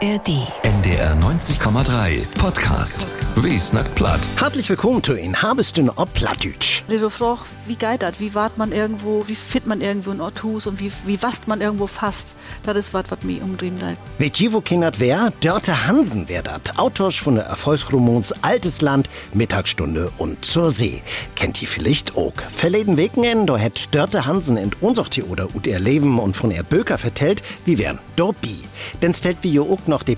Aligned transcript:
ARD. 0.00 0.57
NDR 0.78 1.16
90,3 1.16 2.38
Podcast. 2.38 3.08
Wie 3.34 3.58
snackt 3.58 3.96
platt? 3.96 4.20
Herzlich 4.36 4.68
willkommen 4.68 5.02
zu 5.02 5.14
in 5.14 5.42
Habestün 5.42 5.90
ob 5.90 6.14
Plattdütsch. 6.14 6.82
Du 6.88 7.10
fragst, 7.10 7.46
wie 7.66 7.74
geht 7.74 8.02
das? 8.02 8.20
Wie 8.20 8.32
wart 8.32 8.58
man 8.58 8.70
irgendwo? 8.70 9.26
Wie 9.26 9.34
fit 9.34 9.66
man 9.66 9.80
irgendwo 9.80 10.12
in 10.12 10.20
Orthus? 10.20 10.68
Und 10.68 10.78
wie, 10.78 10.92
wie 11.04 11.20
wast 11.20 11.48
man 11.48 11.60
irgendwo 11.60 11.88
fast? 11.88 12.36
Das 12.62 12.76
ist 12.76 12.94
was, 12.94 13.10
was 13.10 13.22
mich. 13.22 13.40
Vet 14.18 14.40
ihr, 14.40 14.52
wo 14.52 14.60
kindert 14.60 15.00
wer? 15.00 15.32
Dörte 15.40 15.88
Hansen 15.88 16.28
wär 16.28 16.42
dat. 16.44 16.78
Autor 16.78 17.10
von 17.10 17.34
der 17.34 17.44
Erfolgsromans 17.46 18.32
Altes 18.42 18.80
Land, 18.80 19.10
Mittagsstunde 19.34 20.12
und 20.16 20.44
zur 20.44 20.70
See. 20.70 21.02
Kennt 21.34 21.60
ihr 21.60 21.66
vielleicht 21.66 22.16
auch? 22.16 22.34
Verleden 22.54 22.96
Wochenende, 22.98 23.52
da 23.52 23.58
hätt 23.58 23.92
Dörte 23.92 24.26
Hansen 24.26 24.56
in 24.56 24.70
unser 24.80 25.06
oder 25.28 25.54
ut 25.56 25.66
ihr 25.66 25.80
Leben 25.80 26.20
und 26.20 26.36
von 26.36 26.52
ihr 26.52 26.62
Böker 26.62 26.98
vertellt, 26.98 27.42
wie 27.64 27.78
wären 27.78 27.98
Dorbi. 28.14 28.58
Denn 29.02 29.14
stellt 29.14 29.38
wie 29.42 29.52
jo 29.52 29.72
auch 29.72 29.86
noch 29.86 30.02
die 30.02 30.16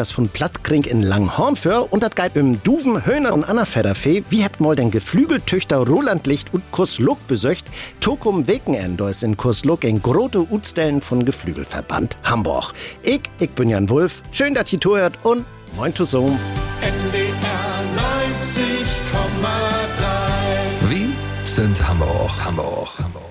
Platznackers 0.00 0.10
von 0.10 0.28
Plattkring 0.28 0.84
in 0.84 1.02
Langhorn 1.02 1.56
für 1.56 1.92
und 1.92 2.02
dat 2.02 2.16
geib 2.16 2.36
im 2.36 2.62
Duven, 2.62 3.04
Höhner 3.04 3.34
und 3.34 3.44
Anna 3.44 3.64
Federfee, 3.64 4.24
wie 4.30 4.44
habt 4.44 4.60
mal 4.60 4.74
den 4.74 4.90
Geflügeltüchter 4.90 5.76
Roland 5.76 6.26
Licht 6.26 6.54
und 6.54 6.62
Kursluck 6.70 7.18
besöcht, 7.28 7.66
Tokum 8.00 8.46
Wekenend, 8.46 9.00
ist 9.02 9.22
in 9.22 9.36
Kursluck 9.36 9.84
ein 9.84 10.00
grote 10.02 10.40
Utstellen 10.50 11.02
von 11.02 11.24
Geflügelverband 11.24 12.16
Hamburg. 12.24 12.72
Ich, 13.02 13.22
ich 13.38 13.50
bin 13.50 13.68
Jan 13.68 13.88
Wulf, 13.90 14.22
schön, 14.32 14.54
dass 14.54 14.72
ihr 14.72 14.80
zuhört 14.80 15.18
und 15.22 15.44
moin 15.76 15.94
zusammen. 15.94 16.38
NDR 16.80 17.30
90,3 20.82 20.90
Wie 20.90 21.08
sind 21.44 21.86
Hamburg? 21.86 22.30
Hamburg. 22.44 22.88
Hamburg. 22.98 23.30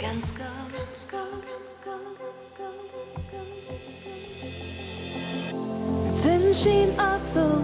Zündschien 6.49 6.89
abwogen, 6.97 7.63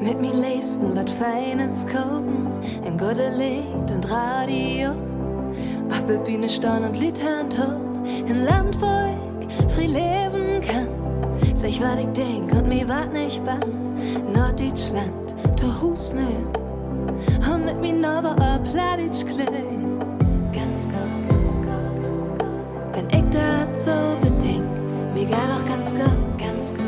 mit 0.00 0.18
mir 0.18 0.32
liebsten 0.32 0.96
wat 0.96 1.10
Feines 1.10 1.84
gucken, 1.84 2.48
ein 2.86 2.96
gute 2.96 3.28
Lied 3.36 3.90
und 3.90 4.10
Radio, 4.10 4.92
auf 5.90 6.06
der 6.08 6.16
Bühne 6.20 6.48
stehen 6.48 6.84
und 6.84 6.98
Lied 6.98 7.22
hören 7.22 7.50
to, 7.50 7.64
ein 8.26 8.46
Land, 8.46 8.80
wo 8.80 8.86
ich 9.12 9.72
frei 9.74 9.88
leben 9.88 10.62
kann, 10.62 10.88
sag 11.54 11.68
ich, 11.68 11.82
wat 11.82 11.98
ich 11.98 12.06
denk 12.14 12.50
und 12.52 12.66
mir 12.66 12.88
wat 12.88 13.12
nicht 13.12 13.44
bang, 13.44 13.60
Norddeutschland, 14.32 15.34
to 15.60 15.66
Hus 15.82 16.14
nehmen, 16.14 16.46
und 17.52 17.66
mit 17.66 17.78
mir 17.82 17.92
nova 17.92 18.36
a 18.38 18.58
Plattitsch 18.58 19.26
kling, 19.26 20.00
ganz 20.50 20.84
gut, 20.84 21.28
ganz 21.28 21.56
gut, 21.56 22.40
wenn 22.94 23.06
ich 23.10 23.78
so 23.78 23.92
bedenk, 24.22 24.64
mir 25.12 25.26
geht 25.26 25.34
auch 25.34 25.66
ganz 25.68 25.90
gut, 25.90 26.38
ganz 26.38 26.70
gut. 26.70 26.85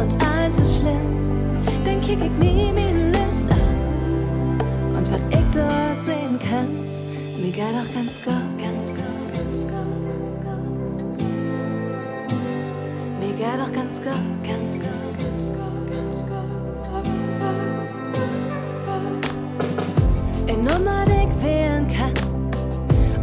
Und 0.00 0.14
eins 0.24 0.58
ist 0.58 0.76
schlimm, 0.78 1.62
dann 1.84 2.00
kick 2.00 2.18
ich 2.24 2.30
mir 2.38 2.72
mein 2.72 3.12
List 3.12 3.46
an. 3.50 4.56
Und 4.96 5.10
was 5.10 5.20
ich 5.30 5.44
da 5.52 5.94
sehen 6.02 6.38
kann, 6.38 6.68
mir 7.40 7.52
geht 7.52 7.62
auch 7.62 7.94
ganz 7.94 8.12
gut, 8.24 8.58
ganz 8.58 8.88
gut, 8.88 9.32
ganz 9.36 9.60
gut. 9.62 9.90
Mir 13.20 13.34
geht 13.34 13.60
auch 13.62 13.72
ganz 13.72 14.00
gut, 14.00 14.26
ganz 14.46 14.74
gut, 14.74 15.18
ganz 15.18 15.48
gut, 15.48 15.90
ganz 15.90 16.22
gut. 16.22 16.50
Eine 20.48 20.58
Nummer, 20.58 21.04
die 21.06 21.28
ich 21.28 21.44
wählen 21.44 21.86
kann. 21.88 22.14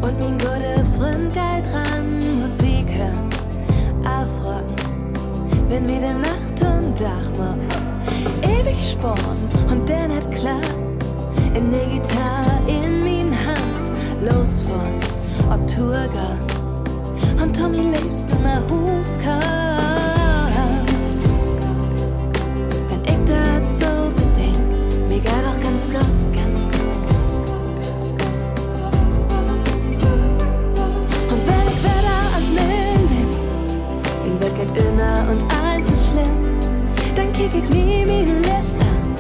Und 0.02 0.20
mein 0.20 0.38
gute 0.38 0.86
Freund 0.98 1.34
geht 1.34 1.74
ran, 1.74 2.20
Musik 2.40 2.88
hören, 2.96 3.30
aufrocken, 4.06 4.76
wenn 5.70 5.88
wieder 5.88 6.14
Nacht 6.14 6.37
Dach 7.00 7.30
machen. 7.38 7.68
Ewig 8.42 8.92
sporn 8.92 9.38
und 9.70 9.88
der 9.88 10.08
nicht 10.08 10.32
klar, 10.32 10.62
in 11.54 11.72
der 11.72 11.86
Gitarre 11.86 12.60
in 12.66 13.04
min 13.04 13.32
Hand, 13.46 13.92
los 14.20 14.62
von 14.62 14.94
ob 15.54 15.68
Tourgang 15.68 16.42
und 17.40 17.56
Tommy 17.56 17.82
lebst 17.92 18.26
nach 18.42 18.64
Hus 18.72 19.18
kam. 19.24 19.42
Wenn 22.90 23.04
ich 23.06 23.22
das 23.26 23.80
so 23.80 24.12
bedenk, 24.16 24.58
mir 25.08 25.20
geht 25.20 25.32
auch 25.32 25.62
ganz 25.62 25.86
gut. 25.92 26.04
Und 31.32 31.42
wenn 31.48 31.68
ich 31.74 31.82
am 32.36 32.46
Mühlen 32.56 33.04
bin, 33.08 33.30
Welt 34.40 34.56
geht 34.56 34.84
inner 34.84 35.28
und 35.30 35.42
eins 35.64 35.92
ist 35.92 36.08
schlimm, 36.10 36.47
kick 37.38 37.54
ich 37.54 37.70
mir 37.70 38.06
meine 38.08 38.40
List 38.40 38.76
an. 38.80 39.16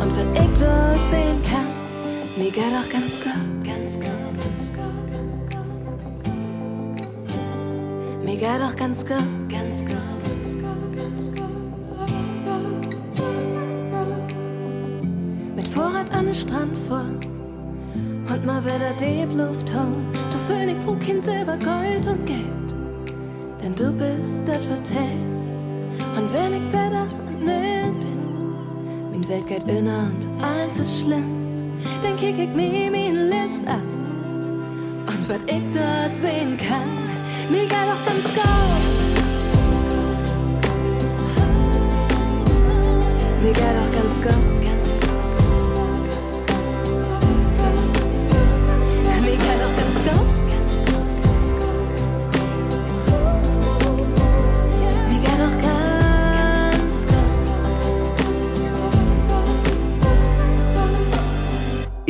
Und 0.00 0.16
wenn 0.16 0.34
ich 0.34 0.58
das 0.58 1.10
sehen 1.10 1.42
kann, 1.50 1.68
mir 2.38 2.50
geht 2.50 2.72
auch 2.80 2.88
ganz 2.90 3.20
gut, 3.20 3.64
ganz 3.64 3.94
gut, 3.96 4.34
ganz 4.40 4.72
gut. 4.72 4.94
Mir 8.24 8.36
geht 8.36 8.62
auch 8.66 8.76
ganz 8.76 9.04
gut, 9.04 9.28
ganz 9.50 9.84
gut. 9.84 9.96
Mit 15.54 15.68
Vorrat 15.68 16.10
an 16.14 16.24
den 16.24 16.34
Strand 16.34 16.78
vor 16.88 17.04
und 18.30 18.46
mal 18.46 18.64
wieder 18.64 18.94
die 18.98 19.24
Luft 19.36 19.70
hauen. 19.74 20.06
Du 20.30 20.38
brauch 20.86 20.98
kein 20.98 21.20
Silber, 21.20 21.58
Gold 21.58 22.06
und 22.06 22.24
Geld, 22.24 22.74
denn 23.62 23.74
du 23.74 23.92
bist 23.92 24.48
das 24.48 24.64
vertellt. 24.64 25.51
Und 25.51 25.51
wenn 26.32 26.54
ich 26.54 26.68
wieder 26.68 27.06
nöt 27.40 28.00
bin, 28.00 28.20
mein 29.10 29.28
Welt 29.28 29.46
geht 29.46 29.64
inner 29.64 30.10
und 30.10 30.42
eins 30.42 30.78
ist 30.78 31.00
schlimm, 31.00 31.72
dann 32.02 32.16
kick 32.16 32.38
ich 32.38 32.50
mir 32.50 32.90
meine 32.90 33.28
List 33.28 33.66
ab. 33.66 33.82
Und 35.06 35.28
was 35.28 35.40
ich 35.46 35.62
da 35.72 36.08
sehen 36.08 36.56
kann, 36.56 36.88
mir 37.50 37.62
geht 37.62 37.72
auch 37.72 38.04
ganz 38.06 38.24
gut. 38.24 38.42
Mir 43.42 43.52
geht 43.52 43.62
auch 43.62 43.90
ganz 43.90 44.22
gut. 44.22 44.61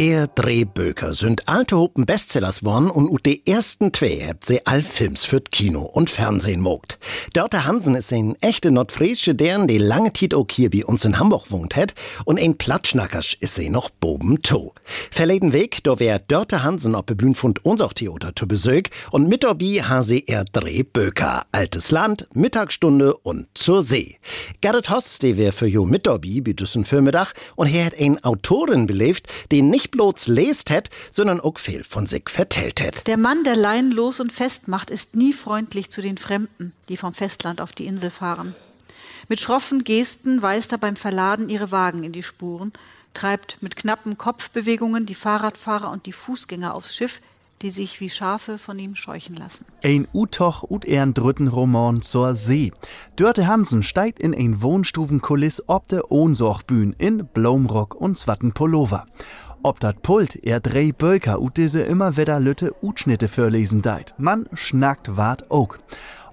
Er 0.04 0.26
Drehböker 0.26 1.12
sind 1.12 1.46
alte 1.46 1.78
Hopen 1.78 2.06
Bestsellers 2.06 2.64
worden 2.64 2.90
und 2.90 3.08
ut 3.08 3.24
die 3.24 3.46
ersten 3.46 3.92
zwei 3.92 4.26
habt 4.26 4.44
sie 4.44 4.66
all 4.66 4.82
Films 4.82 5.24
für 5.24 5.40
Kino 5.40 5.82
und 5.82 6.10
Fernsehen 6.10 6.60
mogt. 6.60 6.98
Dörte 7.34 7.66
Hansen 7.66 7.94
ist 7.94 8.12
ein 8.12 8.34
echte 8.40 8.72
nordfriesische 8.72 9.36
deren, 9.36 9.68
die 9.68 9.78
lange 9.78 10.12
Tiet 10.12 10.34
auch 10.34 10.48
hier 10.50 10.70
bei 10.70 10.84
uns 10.84 11.04
in 11.04 11.20
Hamburg 11.20 11.52
wohnt 11.52 11.76
hat 11.76 11.94
und 12.24 12.40
ein 12.40 12.58
Platschnackers 12.58 13.36
ist 13.38 13.54
sie 13.54 13.70
noch 13.70 13.90
boben 13.90 14.42
to. 14.42 14.74
Verleden 15.12 15.52
Weg, 15.52 15.84
da 15.84 16.00
wär 16.00 16.18
Dörte 16.18 16.64
Hansen 16.64 16.96
ob 16.96 17.16
Bühn 17.16 17.36
von 17.36 17.54
Theater 17.54 18.32
zu 18.34 18.48
Besög 18.48 18.90
und 19.12 19.28
mit 19.28 19.44
dabei 19.44 19.84
ha 19.88 20.02
sie 20.02 20.24
er 20.26 20.44
Drehböker. 20.46 21.46
Altes 21.52 21.92
Land, 21.92 22.26
Mittagsstunde 22.34 23.14
und 23.18 23.46
zur 23.54 23.84
See. 23.84 24.16
Gerrit 24.62 24.90
Hoss, 24.90 25.20
die 25.20 25.36
wär 25.36 25.52
für 25.52 25.68
jo 25.68 25.84
mit 25.84 26.02
bei 26.02 26.18
düssen 26.18 26.84
Vormittag 26.84 27.34
und 27.54 27.72
er 27.72 27.84
hat 27.84 28.00
ein 28.00 28.24
Autorin 28.24 28.88
belebt, 28.88 29.28
die 29.52 29.62
nicht 29.62 29.91
bloß 29.92 30.26
lest 30.26 30.70
hat, 30.70 30.90
sondern 31.12 31.40
auch 31.40 31.58
viel 31.58 31.84
von 31.84 32.06
sich 32.06 32.28
vertellt 32.28 32.80
hat. 32.80 33.06
Der 33.06 33.16
Mann, 33.16 33.44
der 33.44 33.54
Leinen 33.54 33.92
los 33.92 34.18
und 34.18 34.32
festmacht, 34.32 34.90
ist 34.90 35.14
nie 35.14 35.32
freundlich 35.32 35.90
zu 35.90 36.02
den 36.02 36.18
Fremden, 36.18 36.72
die 36.88 36.96
vom 36.96 37.14
Festland 37.14 37.60
auf 37.60 37.70
die 37.70 37.86
Insel 37.86 38.10
fahren. 38.10 38.56
Mit 39.28 39.40
schroffen 39.40 39.84
Gesten 39.84 40.42
weist 40.42 40.72
er 40.72 40.78
beim 40.78 40.96
Verladen 40.96 41.48
ihre 41.48 41.70
Wagen 41.70 42.02
in 42.02 42.12
die 42.12 42.24
Spuren, 42.24 42.72
treibt 43.14 43.62
mit 43.62 43.76
knappen 43.76 44.18
Kopfbewegungen 44.18 45.06
die 45.06 45.14
Fahrradfahrer 45.14 45.90
und 45.90 46.06
die 46.06 46.12
Fußgänger 46.12 46.74
aufs 46.74 46.96
Schiff, 46.96 47.20
die 47.62 47.70
sich 47.70 48.00
wie 48.00 48.10
Schafe 48.10 48.58
von 48.58 48.78
ihm 48.78 48.96
scheuchen 48.96 49.36
lassen. 49.36 49.66
Ein 49.82 50.08
Utoch 50.12 50.64
ut 50.68 50.84
ern 50.84 51.14
dritten 51.14 51.46
Roman 51.46 52.02
zur 52.02 52.34
See. 52.34 52.72
Dörte 53.16 53.46
Hansen 53.46 53.84
steigt 53.84 54.18
in 54.18 54.34
ein 54.34 54.62
Wohnstufenkuliss 54.62 55.62
ob 55.68 55.86
der 55.88 56.10
Ohnsorgbühn 56.10 56.94
in 56.98 57.26
Blomrock 57.26 57.94
und 57.94 58.18
Swattenpullover. 58.18 59.06
Ob 59.64 59.78
dat 59.78 60.02
Pult 60.02 60.34
er 60.44 60.58
drei 60.58 60.92
Bölker 60.92 61.40
ut 61.40 61.56
diese 61.56 61.82
immer 61.82 62.16
wieder 62.16 62.40
Lütte 62.40 62.74
Utschnitte 62.82 63.28
verlesen 63.28 63.80
deit. 63.80 64.12
Man 64.18 64.48
schnackt 64.54 65.16
wart 65.16 65.50
ook. 65.52 65.78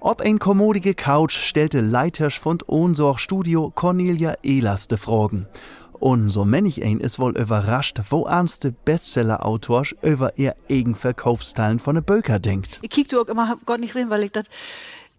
Ob 0.00 0.20
ein 0.20 0.40
kommodige 0.40 0.94
Couch 0.94 1.36
stellte 1.36 1.80
Leitersch 1.80 2.40
von 2.40 2.58
Ohnsorg 2.66 3.20
Studio 3.20 3.70
Cornelia 3.72 4.34
Ehlers 4.42 4.88
de 4.88 4.98
Fragen. 4.98 5.46
Und 5.92 6.30
so 6.30 6.44
manch 6.44 6.82
ein 6.82 6.98
ist 6.98 7.20
wohl 7.20 7.38
überrascht, 7.38 8.00
wo 8.10 8.24
ernste 8.24 8.72
Bestseller-Autor 8.72 9.84
über 10.02 10.36
ihr 10.36 10.56
eigen 10.68 10.96
Verkaufsteilen 10.96 11.78
von 11.78 11.94
der 11.94 12.02
Böker 12.02 12.40
denkt. 12.40 12.80
Ich 12.82 12.90
kiek 12.90 13.14
auch 13.14 13.28
immer 13.28 13.56
Gott 13.64 13.78
nicht 13.78 13.94
reden, 13.94 14.10
weil 14.10 14.24
ich 14.24 14.32
das 14.32 14.46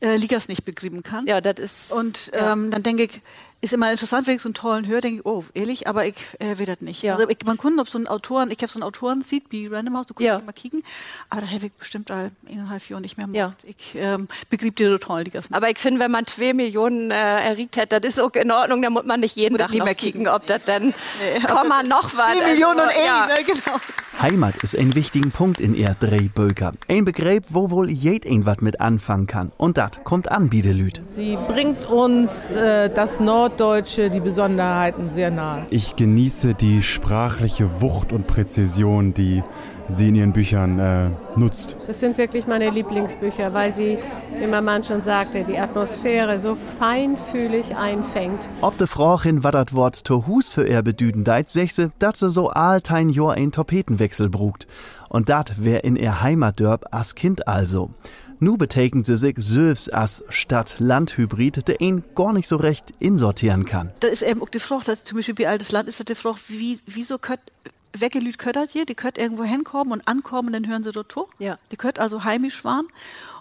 äh, 0.01 0.17
Ligas 0.17 0.49
nicht 0.49 0.65
begrieben 0.65 1.01
kann. 1.01 1.27
Ja, 1.27 1.39
das 1.39 1.59
ist. 1.59 1.93
Und 1.93 2.31
ähm, 2.33 2.71
dann 2.71 2.83
denke 2.83 3.03
ich, 3.03 3.21
ist 3.61 3.73
immer 3.73 3.91
interessant, 3.91 4.27
wenn 4.27 4.35
ich 4.35 4.41
so 4.41 4.49
einen 4.49 4.55
tollen 4.55 4.87
höre, 4.87 5.01
denke 5.01 5.19
ich, 5.19 5.25
oh, 5.25 5.43
ehrlich, 5.53 5.87
aber 5.87 6.05
ich 6.05 6.15
äh, 6.39 6.57
will 6.57 6.65
das 6.65 6.81
nicht. 6.81 7.03
Ja. 7.03 7.13
Also 7.15 7.29
ich, 7.29 7.37
man 7.45 7.57
kann 7.57 7.79
ob 7.79 7.87
so 7.87 7.97
einen 7.97 8.07
Autoren, 8.07 8.49
ich 8.51 8.57
habe 8.57 8.67
so 8.67 8.77
einen 8.79 8.83
Autoren 8.83 9.21
sieht 9.21 9.43
wie 9.51 9.67
Random 9.67 9.97
House, 9.97 10.07
du 10.07 10.13
kannst 10.15 10.25
Ja. 10.25 10.39
mal 10.39 10.51
kicken, 10.51 10.83
aber 11.29 11.41
das 11.41 11.51
hätte 11.51 11.67
ich 11.67 11.73
bestimmt 11.73 12.09
all 12.11 12.31
eineinhalb 12.49 12.89
Jahre 12.89 13.01
nicht 13.01 13.17
mehr 13.17 13.27
gemacht. 13.27 13.57
Ja. 13.63 13.69
Ich 13.69 13.95
ähm, 13.95 14.27
begrieb 14.49 14.75
die 14.77 14.85
total 14.85 15.23
Ligas 15.23 15.49
nicht. 15.49 15.55
Aber 15.55 15.69
ich 15.69 15.77
finde, 15.79 15.99
wenn 15.99 16.11
man 16.11 16.25
zwei 16.25 16.53
Millionen 16.53 17.11
äh, 17.11 17.15
erriegt 17.15 17.77
hätte, 17.77 18.01
das 18.01 18.13
ist 18.13 18.19
auch 18.19 18.33
in 18.33 18.51
Ordnung, 18.51 18.81
dann 18.81 18.93
muss 18.93 19.05
man 19.05 19.19
nicht 19.19 19.35
jeden 19.35 19.57
Tag 19.57 19.71
nie 19.71 19.77
noch 19.77 19.85
mehr 19.85 19.95
kicken, 19.95 20.27
ob 20.27 20.45
das 20.47 20.61
dann 20.65 20.93
Komma 21.47 21.83
noch 21.83 22.11
was. 22.17 22.39
Eine 22.39 22.51
Million 22.53 22.75
und 22.79 22.89
eh, 22.89 23.05
ja. 23.05 23.27
ne, 23.27 23.43
genau. 23.45 23.79
Heimat 24.21 24.55
ist 24.61 24.77
ein 24.77 24.93
wichtigen 24.93 25.31
Punkt 25.31 25.59
in 25.59 25.73
ihr 25.73 25.95
Drehböker. 25.99 26.73
Ein 26.87 27.05
Begriff, 27.05 27.43
wo 27.49 27.71
wohl 27.71 27.89
jed 27.89 28.25
ein 28.25 28.45
wat 28.45 28.61
mit 28.61 28.79
anfangen 28.79 29.25
kann. 29.25 29.51
Und 29.57 29.77
dat 29.77 30.03
kommt 30.03 30.29
an, 30.31 30.49
Biedelüt. 30.49 31.01
Sie 31.15 31.37
bringt 31.47 31.85
uns 31.89 32.51
äh, 32.55 32.89
das 32.93 33.19
Norddeutsche, 33.51 34.09
die 34.09 34.19
Besonderheiten 34.19 35.11
sehr 35.13 35.29
nahe. 35.29 35.65
Ich 35.69 35.95
genieße 35.95 36.53
die 36.53 36.81
sprachliche 36.81 37.81
Wucht 37.81 38.13
und 38.13 38.25
Präzision, 38.25 39.13
die 39.13 39.43
sie 39.89 40.07
in 40.07 40.15
ihren 40.15 40.31
Büchern 40.31 40.79
äh, 40.79 41.09
nutzt. 41.37 41.75
Das 41.85 41.99
sind 41.99 42.17
wirklich 42.17 42.47
meine 42.47 42.69
Lieblingsbücher, 42.69 43.53
weil 43.53 43.71
sie, 43.71 43.97
wie 44.39 44.47
mein 44.47 44.63
Mann 44.63 44.83
schon 44.83 45.01
sagte, 45.01 45.43
die 45.43 45.59
Atmosphäre 45.59 46.39
so 46.39 46.55
feinfühlig 46.55 47.75
einfängt. 47.75 48.49
Ob 48.61 48.77
de 48.77 48.87
Frauchin 48.87 49.43
wat 49.43 49.53
dat 49.53 49.73
Wort 49.73 50.05
to 50.05 50.25
Hus 50.27 50.49
für 50.49 50.63
er 50.63 50.81
bedüden 50.81 51.23
deit, 51.25 51.49
sechse, 51.49 51.91
dat 51.99 52.15
se 52.15 52.29
so 52.29 52.49
altein 52.49 53.09
Jor 53.09 53.33
ein 53.33 53.51
Tapetenwechsel 53.51 54.29
brugt. 54.29 54.65
Und 55.09 55.27
dat 55.27 55.63
wär 55.63 55.83
in 55.83 55.97
ihr 55.97 56.21
Heimatdörp 56.21 56.85
as 56.91 57.15
Kind 57.15 57.47
also. 57.47 57.89
Nu 58.43 58.57
betekent 58.57 59.05
sie 59.05 59.17
sich 59.17 59.35
Söfs 59.37 59.87
as 59.87 60.23
Stadt-Land-Hybrid, 60.29 61.67
der 61.67 61.79
ihn 61.79 62.03
gar 62.15 62.33
nicht 62.33 62.47
so 62.47 62.55
recht 62.55 62.89
insortieren 62.97 63.65
kann. 63.65 63.91
Da 63.99 64.07
ist 64.07 64.23
eben 64.23 64.41
auch 64.41 64.49
die 64.49 64.57
Frage, 64.57 64.85
dass 64.85 65.03
zum 65.03 65.17
Beispiel 65.17 65.35
bei 65.35 65.47
Altes 65.47 65.71
Land 65.71 65.87
ist 65.87 65.99
das 65.99 66.05
die 66.05 66.15
Frage, 66.15 66.39
wie, 66.47 66.79
wieso 66.87 67.19
könnt 67.19 67.39
welche 67.93 68.17
Lüd 68.17 68.39
köttert 68.39 68.71
hier? 68.71 68.87
Die 68.87 68.95
könnt 68.95 69.19
irgendwo 69.19 69.43
hinkommen 69.43 69.93
und 69.93 70.07
ankommen 70.07 70.47
und 70.47 70.53
dann 70.53 70.67
hören 70.67 70.83
sie 70.83 70.91
dort 70.91 71.09
to. 71.09 71.29
Ja. 71.37 71.59
Die 71.71 71.77
könnt 71.77 71.99
also 71.99 72.23
heimisch 72.23 72.63
waren. 72.63 72.87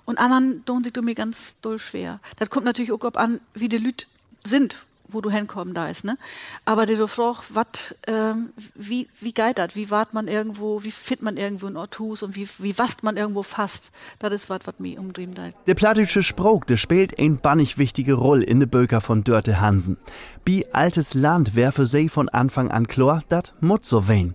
Und 0.05 0.19
anderen 0.19 0.67
tun 0.67 0.85
sich 0.85 0.94
mir 1.00 1.14
ganz 1.14 1.62
doll 1.62 1.79
schwer. 1.79 2.20
Das 2.37 2.50
kommt 2.50 2.67
natürlich 2.67 2.93
auch 2.93 3.03
ob 3.03 3.17
an, 3.17 3.41
wie 3.55 3.70
die 3.70 3.79
Lüd 3.79 4.06
sind, 4.44 4.85
wo 5.12 5.20
du 5.20 5.30
hinkommen 5.30 5.74
da 5.74 5.88
ist, 5.88 6.04
ne? 6.04 6.16
Aber 6.64 6.86
die 6.86 6.96
fragst, 6.96 7.54
wat, 7.54 7.96
ähm, 8.06 8.50
wie, 8.74 9.08
wie 9.20 9.32
das? 9.32 9.74
Wie 9.74 9.90
wart 9.90 10.14
man 10.14 10.28
irgendwo, 10.28 10.82
wie 10.84 10.90
fit 10.90 11.22
man 11.22 11.36
irgendwo 11.36 11.66
in 11.66 11.76
Orthus 11.76 12.22
und 12.22 12.36
wie, 12.36 12.48
wie 12.58 12.76
wast 12.78 13.02
man 13.02 13.16
irgendwo 13.16 13.42
fast? 13.42 13.90
Das 14.18 14.32
ist 14.32 14.50
was, 14.50 14.60
was 14.64 14.78
mich 14.78 14.98
umdrehen 14.98 15.34
da. 15.34 15.50
Der 15.66 15.74
plattische 15.74 16.22
Spruch, 16.22 16.64
der 16.64 16.76
spielt 16.76 17.18
ein 17.18 17.38
bannig 17.38 17.78
wichtige 17.78 18.14
Rolle 18.14 18.44
in 18.44 18.60
de 18.60 18.68
Böker 18.68 19.00
von 19.00 19.24
Dörte 19.24 19.60
Hansen. 19.60 19.96
Bi 20.44 20.66
altes 20.72 21.14
Land 21.14 21.54
wär 21.54 21.72
für 21.72 21.86
sie 21.86 22.08
von 22.08 22.28
Anfang 22.28 22.70
an 22.70 22.86
klar, 22.86 23.22
dat 23.28 23.54
mut 23.60 23.84
so 23.84 24.08
wein. 24.08 24.34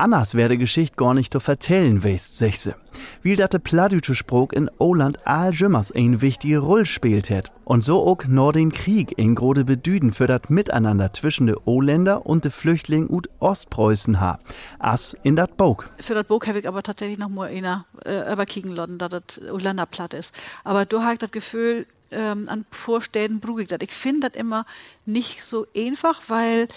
Anders 0.00 0.34
wär 0.34 0.48
de 0.48 0.56
Geschicht 0.56 0.96
gar 0.96 1.12
nicht 1.12 1.30
zu 1.30 1.40
vertellen 1.40 2.02
west, 2.02 2.38
sechse. 2.38 2.74
Wie 3.20 3.36
dat 3.36 3.52
de 3.52 3.60
plattdeutsche 3.60 4.14
Spruch 4.14 4.50
in 4.50 4.70
Oland 4.78 5.26
all 5.26 5.52
jümmers 5.52 5.92
ein 5.92 6.22
wichtige 6.22 6.60
Rolle 6.60 6.86
spielt 6.86 7.28
het. 7.28 7.52
Und 7.64 7.84
so 7.84 8.02
auch 8.06 8.24
nur 8.24 8.54
den 8.54 8.72
Krieg 8.72 9.12
ein 9.18 9.34
grode 9.34 9.64
Bedüden 9.64 10.14
für 10.14 10.26
dat 10.26 10.48
Miteinander 10.48 11.12
zwischen 11.12 11.48
de 11.48 11.56
Oländer 11.66 12.24
und 12.24 12.46
de 12.46 12.50
Flüchtling 12.50 13.10
ut 13.10 13.28
Ostpreußen 13.40 14.22
ha. 14.22 14.38
As 14.78 15.14
in 15.22 15.36
dat 15.36 15.58
Bog. 15.58 15.90
Für 15.98 16.14
das 16.14 16.24
Buch 16.24 16.46
habe 16.46 16.60
ich 16.60 16.66
aber 16.66 16.82
tatsächlich 16.82 17.18
noch 17.18 17.28
mal 17.28 17.50
einer 17.50 17.84
äh, 18.06 18.32
überkicken 18.32 18.74
lassen, 18.74 18.96
da 18.96 19.10
das 19.10 19.36
Ulander 19.52 19.84
platt 19.84 20.14
ist. 20.14 20.34
Aber 20.64 20.86
du 20.86 21.02
hast 21.02 21.20
das 21.20 21.30
Gefühl, 21.30 21.84
ähm, 22.10 22.48
an 22.48 22.64
Vorstädten 22.70 23.40
brug 23.40 23.60
ich 23.60 23.68
das. 23.68 23.78
Ich 23.82 23.92
finde 23.92 24.30
das 24.30 24.40
immer 24.40 24.64
nicht 25.04 25.44
so 25.44 25.66
einfach, 25.76 26.22
weil 26.28 26.68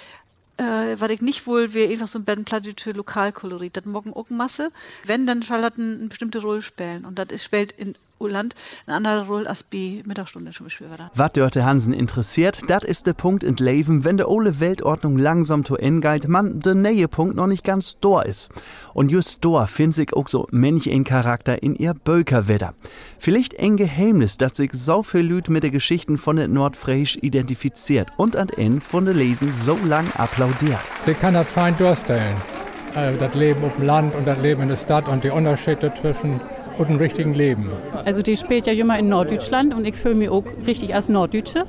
äh, 0.57 0.99
weil 0.99 1.11
ich 1.11 1.21
nicht 1.21 1.47
wohl 1.47 1.73
wie 1.73 1.87
einfach 1.87 2.07
so 2.07 2.19
ein 2.19 2.25
plattische 2.45 2.91
Lokalkolorit. 2.91 3.75
Das 3.75 3.85
morgen 3.85 4.13
auch 4.13 4.29
Masse. 4.29 4.71
Wenn, 5.05 5.25
dann 5.25 5.43
das 5.61 5.77
eine 5.77 6.07
bestimmte 6.07 6.41
Rolle 6.41 6.61
spielen. 6.61 7.05
Und 7.05 7.17
das 7.19 7.43
spielt 7.43 7.71
in 7.73 7.95
Uland 8.19 8.55
eine 8.85 8.97
andere 8.97 9.27
Rolle 9.27 9.49
als 9.49 9.63
bei 9.63 10.01
Mittagsstunde 10.05 10.51
zum 10.51 10.65
Beispiel. 10.65 10.89
War 10.89 10.97
das. 10.97 11.09
Wat 11.15 11.37
Dörte 11.37 11.65
Hansen 11.65 11.93
interessiert, 11.93 12.61
dat 12.67 12.83
ist 12.83 13.07
der 13.07 13.13
Punkt 13.13 13.43
in 13.43 13.55
Leben, 13.55 14.03
wenn 14.03 14.17
de 14.17 14.25
ole 14.25 14.59
Weltordnung 14.59 15.17
langsam 15.17 15.63
to 15.63 15.77
galt, 15.99 16.27
man 16.27 16.59
de 16.59 16.73
neue 16.73 17.07
Punkt 17.07 17.35
noch 17.35 17.47
nicht 17.47 17.63
ganz 17.63 17.97
dor 17.99 18.25
ist. 18.25 18.49
Und 18.93 19.09
just 19.09 19.43
dor 19.43 19.67
find 19.67 19.93
sich 19.93 20.13
auch 20.13 20.27
so 20.27 20.47
männlich 20.51 20.89
ein 20.89 21.03
Charakter 21.03 21.61
in 21.61 21.75
ihr 21.75 21.93
Bölkerwetter. 21.93 22.73
Vielleicht 23.19 23.59
ein 23.59 23.77
Geheimnis, 23.77 24.37
dat 24.37 24.55
sich 24.55 24.71
so 24.73 25.03
viel 25.03 25.21
Lüd 25.21 25.49
mit 25.49 25.63
de 25.63 25.69
Geschichten 25.69 26.17
von 26.17 26.35
der 26.35 26.47
Nordfriesisch 26.47 27.17
identifiziert 27.21 28.11
und 28.17 28.35
an 28.35 28.49
Ende 28.49 28.81
von 28.81 29.05
de 29.05 29.13
Lesen 29.13 29.53
so 29.63 29.77
lang 29.85 30.05
applaudiert. 30.15 30.79
Sie 31.05 31.13
kann 31.13 31.33
das 31.33 31.47
fein 31.47 31.77
durchstellen. 31.77 32.35
Äh, 32.95 33.13
das 33.17 33.33
Leben 33.33 33.63
auf 33.63 33.75
dem 33.75 33.85
Land 33.85 34.15
und 34.15 34.27
das 34.27 34.39
Leben 34.39 34.61
in 34.61 34.69
der 34.69 34.75
Stadt 34.75 35.07
und 35.07 35.23
die 35.23 35.29
Unterschiede 35.29 35.91
zwischen 35.99 36.39
und 36.77 36.89
dem 36.89 36.97
richtigen 36.97 37.33
Leben. 37.33 37.69
Also 38.05 38.21
die 38.21 38.37
spielt 38.37 38.67
ja 38.67 38.73
immer 38.73 38.97
in 38.97 39.09
Norddeutschland 39.09 39.73
und 39.73 39.85
ich 39.85 39.95
fühle 39.95 40.15
mich 40.15 40.29
auch 40.29 40.43
richtig 40.65 40.95
als 40.95 41.09
Norddeutsche. 41.09 41.65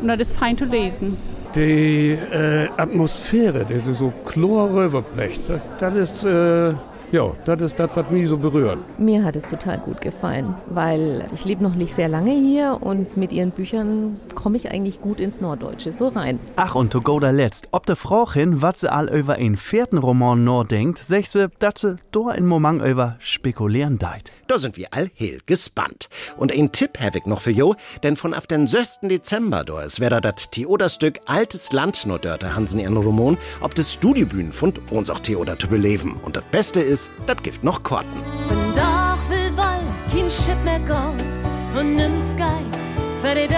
Und 0.00 0.08
das 0.08 0.18
ist 0.18 0.36
fein 0.36 0.58
zu 0.58 0.64
lesen. 0.66 1.16
Die 1.54 2.10
äh, 2.10 2.68
Atmosphäre, 2.76 3.64
die 3.64 3.78
sie 3.78 3.94
so 3.94 4.12
chlor 4.26 4.74
rüberbrecht, 4.74 5.40
das, 5.48 5.62
das 5.80 5.94
ist, 5.94 6.24
äh, 6.24 6.74
ja, 7.12 7.32
das 7.44 7.60
ist 7.60 7.78
das, 7.78 7.90
was 7.94 8.10
mich 8.10 8.28
so 8.28 8.36
berührt. 8.36 8.78
Mir 8.98 9.22
hat 9.24 9.36
es 9.36 9.46
total 9.46 9.78
gut 9.78 10.00
gefallen, 10.00 10.54
weil 10.66 11.24
ich 11.32 11.44
lebe 11.44 11.62
noch 11.62 11.74
nicht 11.74 11.94
sehr 11.94 12.08
lange 12.08 12.32
hier 12.32 12.78
und 12.80 13.16
mit 13.16 13.32
ihren 13.32 13.50
Büchern 13.52 14.16
komme 14.34 14.56
ich 14.56 14.70
eigentlich 14.70 15.00
gut 15.00 15.20
ins 15.20 15.40
Norddeutsche 15.40 15.92
so 15.92 16.08
rein. 16.08 16.38
Ach, 16.56 16.74
und 16.74 16.92
to 16.92 17.00
go 17.00 17.20
da 17.20 17.30
letzt, 17.30 17.68
ob 17.70 17.86
de 17.86 17.96
Frauchin, 17.96 18.60
wat 18.62 18.78
se 18.78 18.92
all 18.92 19.08
über 19.08 19.34
ein 19.34 19.56
vierten 19.56 19.98
Roman 19.98 20.44
nor 20.44 20.64
denkt, 20.64 20.98
sech 20.98 21.30
se, 21.30 21.50
dat 21.60 21.78
se 21.78 21.96
dor 22.10 22.34
in 22.34 22.46
Moment 22.46 22.82
über 22.82 23.16
spekulieren 23.20 23.98
deit. 23.98 24.32
Da 24.48 24.58
sind 24.58 24.76
wir 24.76 24.88
all 24.90 25.10
heel 25.14 25.40
gespannt. 25.46 26.08
Und 26.36 26.52
ein 26.52 26.72
Tipp 26.72 27.00
habe 27.00 27.18
ich 27.18 27.26
noch 27.26 27.40
für 27.40 27.50
jo, 27.50 27.74
denn 28.02 28.16
von 28.16 28.34
auf 28.34 28.46
den 28.46 28.66
6. 28.66 29.00
Dezember 29.02 29.64
da 29.64 29.82
ist 29.82 30.00
wieder 30.00 30.20
das 30.20 30.50
Theoderstück 30.50 31.20
Altes 31.26 31.72
Land 31.72 32.06
nur 32.06 32.18
dörte 32.18 32.54
Hansen 32.54 32.80
ihren 32.80 32.96
Roman, 32.96 33.38
ob 33.60 33.74
des 33.74 33.92
Studiobühnen 33.92 34.52
von 34.52 34.72
uns 34.90 35.10
auch 35.10 35.20
Theoder 35.20 35.58
zu 35.58 35.68
beleben. 35.68 36.16
Und 36.22 36.36
das 36.36 36.44
Beste 36.44 36.80
ist, 36.80 36.95
das 37.26 37.42
gibt 37.42 37.64
noch 37.64 37.82
Korten. 37.82 38.22
Von 38.48 38.74
Dach 38.74 39.18
will 39.28 39.56
Wall, 39.56 39.82
kein 40.10 40.30
Schiff 40.30 40.56
mehr 40.64 40.80
gehen 40.80 41.78
und 41.78 41.96
nimm's 41.96 42.36
Geit 42.36 42.76
für 43.20 43.34
die. 43.34 43.54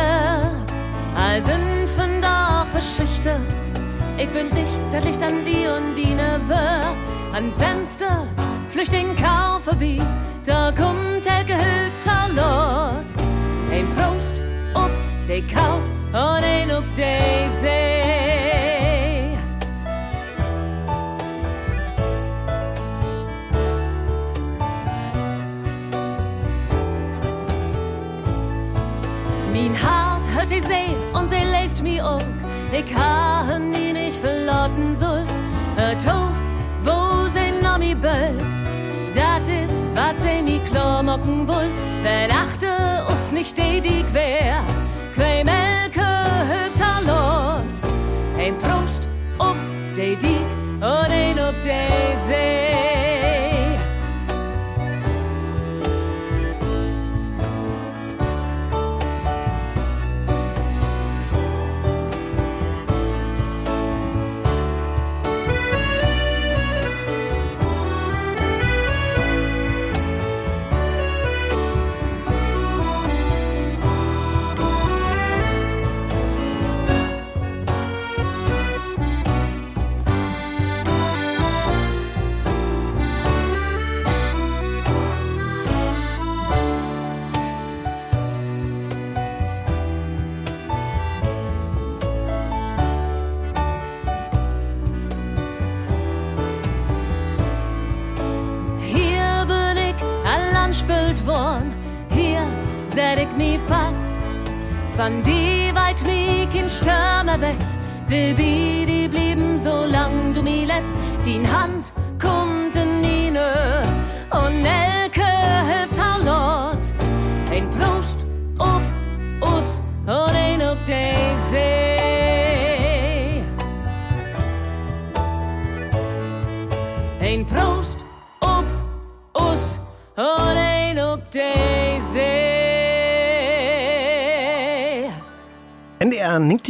All 1.16 1.42
sind 1.42 1.88
von 1.96 2.20
Dach 2.20 2.66
verschüchtert. 2.66 3.40
Ich 4.16 4.28
bin 4.30 4.50
dicht, 4.50 4.80
das 4.90 5.04
Licht 5.04 5.22
an 5.22 5.44
die 5.44 5.66
und 5.66 5.94
die 5.94 6.14
ne 6.14 6.40
Wör. 6.46 6.94
An 7.34 7.52
Fenster, 7.52 8.26
Flüchtling 8.70 9.14
Kau 9.16 9.58
vorbei, 9.60 9.98
da 10.44 10.72
kommt 10.72 11.24
der 11.24 11.44
gehülpter 11.44 12.28
Lord. 12.34 13.08
Ein 13.70 13.86
Prost 13.94 14.40
ob 14.74 14.90
de 15.28 15.42
Kau 15.42 15.76
und 16.12 16.44
ein 16.44 16.70
ob 16.70 16.84
de 16.94 17.48
See. 17.60 18.07
Hört 30.48 30.62
die 30.62 30.66
See 30.66 30.96
und 31.12 31.28
sie 31.28 31.44
lebt 31.44 31.82
mi 31.82 32.00
auch. 32.00 32.22
Ich 32.72 32.94
ha 32.96 33.58
nie 33.58 33.92
nicht 33.92 34.18
verlotten 34.18 34.96
sollt. 34.96 35.28
Hört 35.76 36.06
ho, 36.06 36.28
wo 36.84 37.28
sie 37.34 37.50
noch 37.62 37.76
mi 37.76 37.94
bölkt. 37.94 38.64
Dat 39.14 39.46
is, 39.46 39.84
wat 39.94 40.14
sie 40.22 40.42
mi 40.42 40.58
klar 40.70 41.02
mocken 41.02 41.46
woll. 41.46 41.68
Wenn 42.02 42.30
achte 42.30 43.04
us 43.10 43.32
nicht 43.32 43.58
die 43.58 43.80
die 43.82 44.02
quer. 44.04 44.62
Quei 45.14 45.44
Melke 45.44 46.24
hübter 46.50 47.00
Lord. 47.04 47.78
Ein 48.38 48.56
Prost 48.58 49.06
ob 49.38 49.56
de 49.96 50.16
Diek 50.16 50.48
und 50.80 51.10
ein 51.10 51.38
ob 51.38 51.62
de 51.62 52.16
See. 52.26 52.77
Van 105.08 105.22
die 105.22 105.70
weit 105.72 106.04
mi 106.04 106.46
kein 106.52 106.68
Stürmer 106.68 107.40
weg. 107.40 107.56
Will 108.08 108.34
bi 108.34 108.84
die 108.84 109.08
blieben, 109.08 109.58
solang 109.58 110.34
du 110.34 110.42
mi 110.42 110.66
letzt. 110.66 110.92
Die 111.24 111.40
Hand 111.48 111.67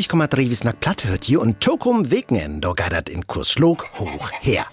90,3 0.08 0.48
bis 0.48 0.64
nach 0.64 0.78
Platt 0.78 1.04
hört 1.04 1.24
hier 1.24 1.40
und 1.40 1.60
Tokum 1.60 2.10
Wegnen, 2.10 2.62
geht 2.62 2.92
dat 2.92 3.08
in 3.10 3.26
Kurslog 3.26 3.86
hoch 3.98 4.30
her. 4.40 4.66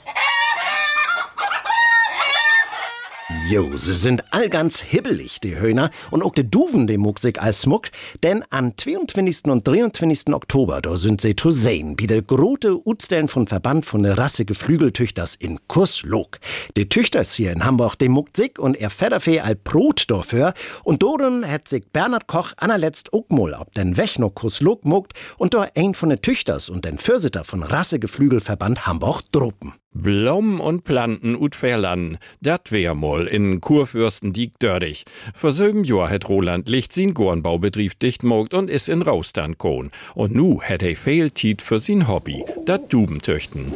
Jo, 3.47 3.77
sie 3.77 3.93
sind 3.93 4.23
all 4.31 4.49
ganz 4.49 4.81
hibbelig, 4.81 5.39
die 5.39 5.59
Höhner, 5.59 5.91
und 6.09 6.23
auch 6.23 6.33
die 6.33 6.49
Duven, 6.49 6.87
die 6.87 6.97
muck 6.97 7.19
sich 7.19 7.39
als 7.39 7.61
Smuck, 7.61 7.89
denn 8.23 8.43
am 8.49 8.75
22. 8.75 9.45
und 9.51 9.67
23. 9.67 10.33
Oktober, 10.33 10.81
da 10.81 10.97
sind 10.97 11.21
sie 11.21 11.35
zu 11.35 11.51
sehen, 11.51 11.93
wie 11.99 12.07
der 12.07 12.23
grote 12.23 12.87
Utstellen 12.87 13.27
von 13.27 13.45
Verband 13.45 13.85
von 13.85 14.01
der 14.01 14.17
Rasse 14.17 14.45
Geflügeltüchters 14.45 15.35
in 15.35 15.59
Kurslog. 15.67 16.39
Die 16.75 16.89
Tüchters 16.89 17.35
hier 17.35 17.51
in 17.51 17.63
Hamburg, 17.63 17.99
die 17.99 18.09
muckt 18.09 18.35
sich 18.35 18.57
und 18.57 18.77
er 18.77 18.89
Federfee 18.89 19.41
all 19.41 19.55
Brot 19.55 20.05
dafür, 20.07 20.55
und 20.83 21.03
doren 21.03 21.47
hat 21.47 21.67
sich 21.67 21.85
Bernhard 21.93 22.25
Koch 22.25 22.53
anerletzt 22.57 23.13
auch 23.13 23.29
mal 23.29 23.53
ob 23.53 23.71
den 23.73 23.95
noch 24.17 24.33
Kurslog 24.33 24.85
muckt 24.85 25.13
und 25.37 25.53
da 25.53 25.67
ein 25.75 25.93
von 25.93 26.09
den 26.09 26.21
Tüchters 26.21 26.67
und 26.67 26.85
den 26.85 26.97
Fürsitter 26.97 27.43
von 27.43 27.61
Rasse 27.61 27.99
Geflügelverband 27.99 28.87
Hamburg 28.87 29.21
droppen. 29.31 29.73
Blom 29.97 30.59
und 30.59 30.83
Planten 30.83 31.37
ut 31.37 31.55
Verlan, 31.55 32.17
dat 32.41 32.69
wär 32.73 32.93
mal 32.93 33.27
in 33.27 33.61
Kurfürstendiek 33.61 34.59
dördig. 34.59 35.05
Vor 35.33 35.51
sieben 35.51 35.85
Jahr 35.85 36.09
het 36.09 36.27
Roland 36.27 36.67
Licht 36.67 36.91
sin 36.91 37.13
Gornbaubetrieb 37.13 37.97
dicht 37.99 38.21
mogt 38.21 38.53
und 38.53 38.69
is 38.69 38.89
in 38.89 39.01
Raustern 39.01 39.57
kohn. 39.57 39.91
Und 40.13 40.35
nu 40.35 40.59
het 40.61 40.83
er 40.83 40.97
viel 40.97 41.29
Tiet 41.29 41.61
für 41.61 41.79
sin 41.79 42.09
Hobby, 42.09 42.43
dat 42.65 42.91
Dubentüchten. 42.91 43.71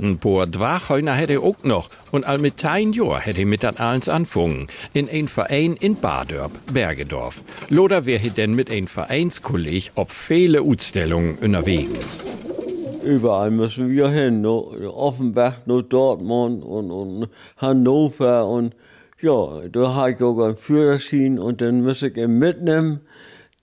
Ein 0.00 0.18
paar 0.18 0.46
Dwachheuner 0.46 1.12
hätte 1.12 1.34
er 1.34 1.42
auch 1.42 1.62
noch 1.62 1.90
und 2.10 2.24
all 2.24 2.38
mit 2.38 2.64
ein 2.64 2.94
Jahr 2.94 3.20
hätte 3.20 3.40
er 3.40 3.46
mit 3.46 3.62
dat 3.62 3.80
alles 3.80 4.08
anfangen. 4.08 4.68
In 4.94 5.10
ein 5.10 5.28
Verein 5.28 5.76
in 5.76 5.96
Badörp, 5.96 6.52
Bergedorf. 6.72 7.42
Loder 7.68 8.06
wär 8.06 8.18
he 8.18 8.30
denn 8.30 8.54
mit 8.54 8.70
ein 8.70 8.88
Vereinskolleg 8.88 9.92
ob 9.94 10.10
viele 10.10 10.62
Utstellungen 10.62 11.36
unterwegs. 11.36 12.24
Überall 13.02 13.50
müssen 13.50 13.88
wir 13.88 14.08
hin. 14.08 14.42
No, 14.42 14.74
Offenbach, 14.94 15.58
no 15.66 15.80
Dortmund 15.80 16.62
und, 16.62 16.90
und 16.90 17.28
Hannover. 17.56 18.46
Und 18.46 18.74
ja, 19.20 19.68
da 19.70 19.94
habe 19.94 20.12
ich 20.12 20.22
auch 20.22 20.38
einen 20.38 20.56
Führerschein 20.56 21.38
und 21.38 21.60
dann 21.60 21.82
muss 21.82 22.02
ich 22.02 22.16
ihn 22.16 22.38
mitnehmen. 22.38 23.00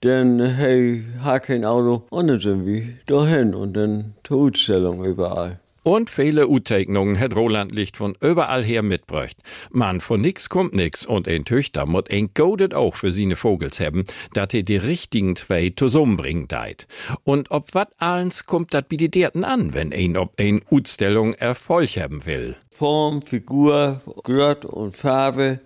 Denn 0.02 0.40
hey, 0.40 1.04
habe 1.22 1.40
kein 1.40 1.64
Auto. 1.64 2.02
Und 2.10 2.28
dann 2.28 2.40
sind 2.40 2.66
wir 2.66 2.82
dahin 3.06 3.54
und 3.54 3.74
dann 3.74 4.14
die 4.28 4.34
Ausstellung 4.34 5.04
überall. 5.04 5.60
Und 5.88 6.10
viele 6.10 6.48
Uteignungen 6.48 7.18
hat 7.18 7.34
Roland 7.34 7.72
Licht 7.72 7.96
von 7.96 8.14
überall 8.20 8.62
her 8.62 8.82
mitbräucht. 8.82 9.38
Man, 9.70 10.02
von 10.02 10.20
nix 10.20 10.50
kommt 10.50 10.74
nix 10.74 11.06
und 11.06 11.26
ein 11.26 11.46
Töchter 11.46 11.86
mut 11.86 12.10
ein 12.10 12.28
Godet 12.34 12.74
auch 12.74 12.96
für 12.96 13.10
sine 13.10 13.36
Vogels 13.36 13.80
haben, 13.80 14.04
dat 14.34 14.52
he 14.52 14.62
die 14.62 14.76
richtigen 14.76 15.34
zwei 15.34 15.72
zusammenbringen 15.74 16.46
deit. 16.46 16.88
Und 17.24 17.50
ob 17.50 17.74
wat 17.74 17.92
allens 17.96 18.44
kommt 18.44 18.74
dat 18.74 18.90
bi 18.90 18.98
die 18.98 19.10
Derten 19.10 19.44
an, 19.44 19.72
wenn 19.72 19.94
ein 19.94 20.18
ob 20.18 20.38
ein 20.38 20.60
Utstellung 20.70 21.32
Erfolg 21.32 21.96
haben 21.96 22.26
will. 22.26 22.56
Form, 22.70 23.22
Figur, 23.22 24.02
Grad 24.24 24.66
und 24.66 24.94
Farbe. 24.94 25.60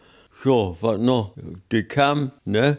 Ja, 0.44 0.76
was 0.80 1.00
noch? 1.00 1.32
Die 1.72 1.82
Kamm, 1.82 2.30
ne? 2.44 2.78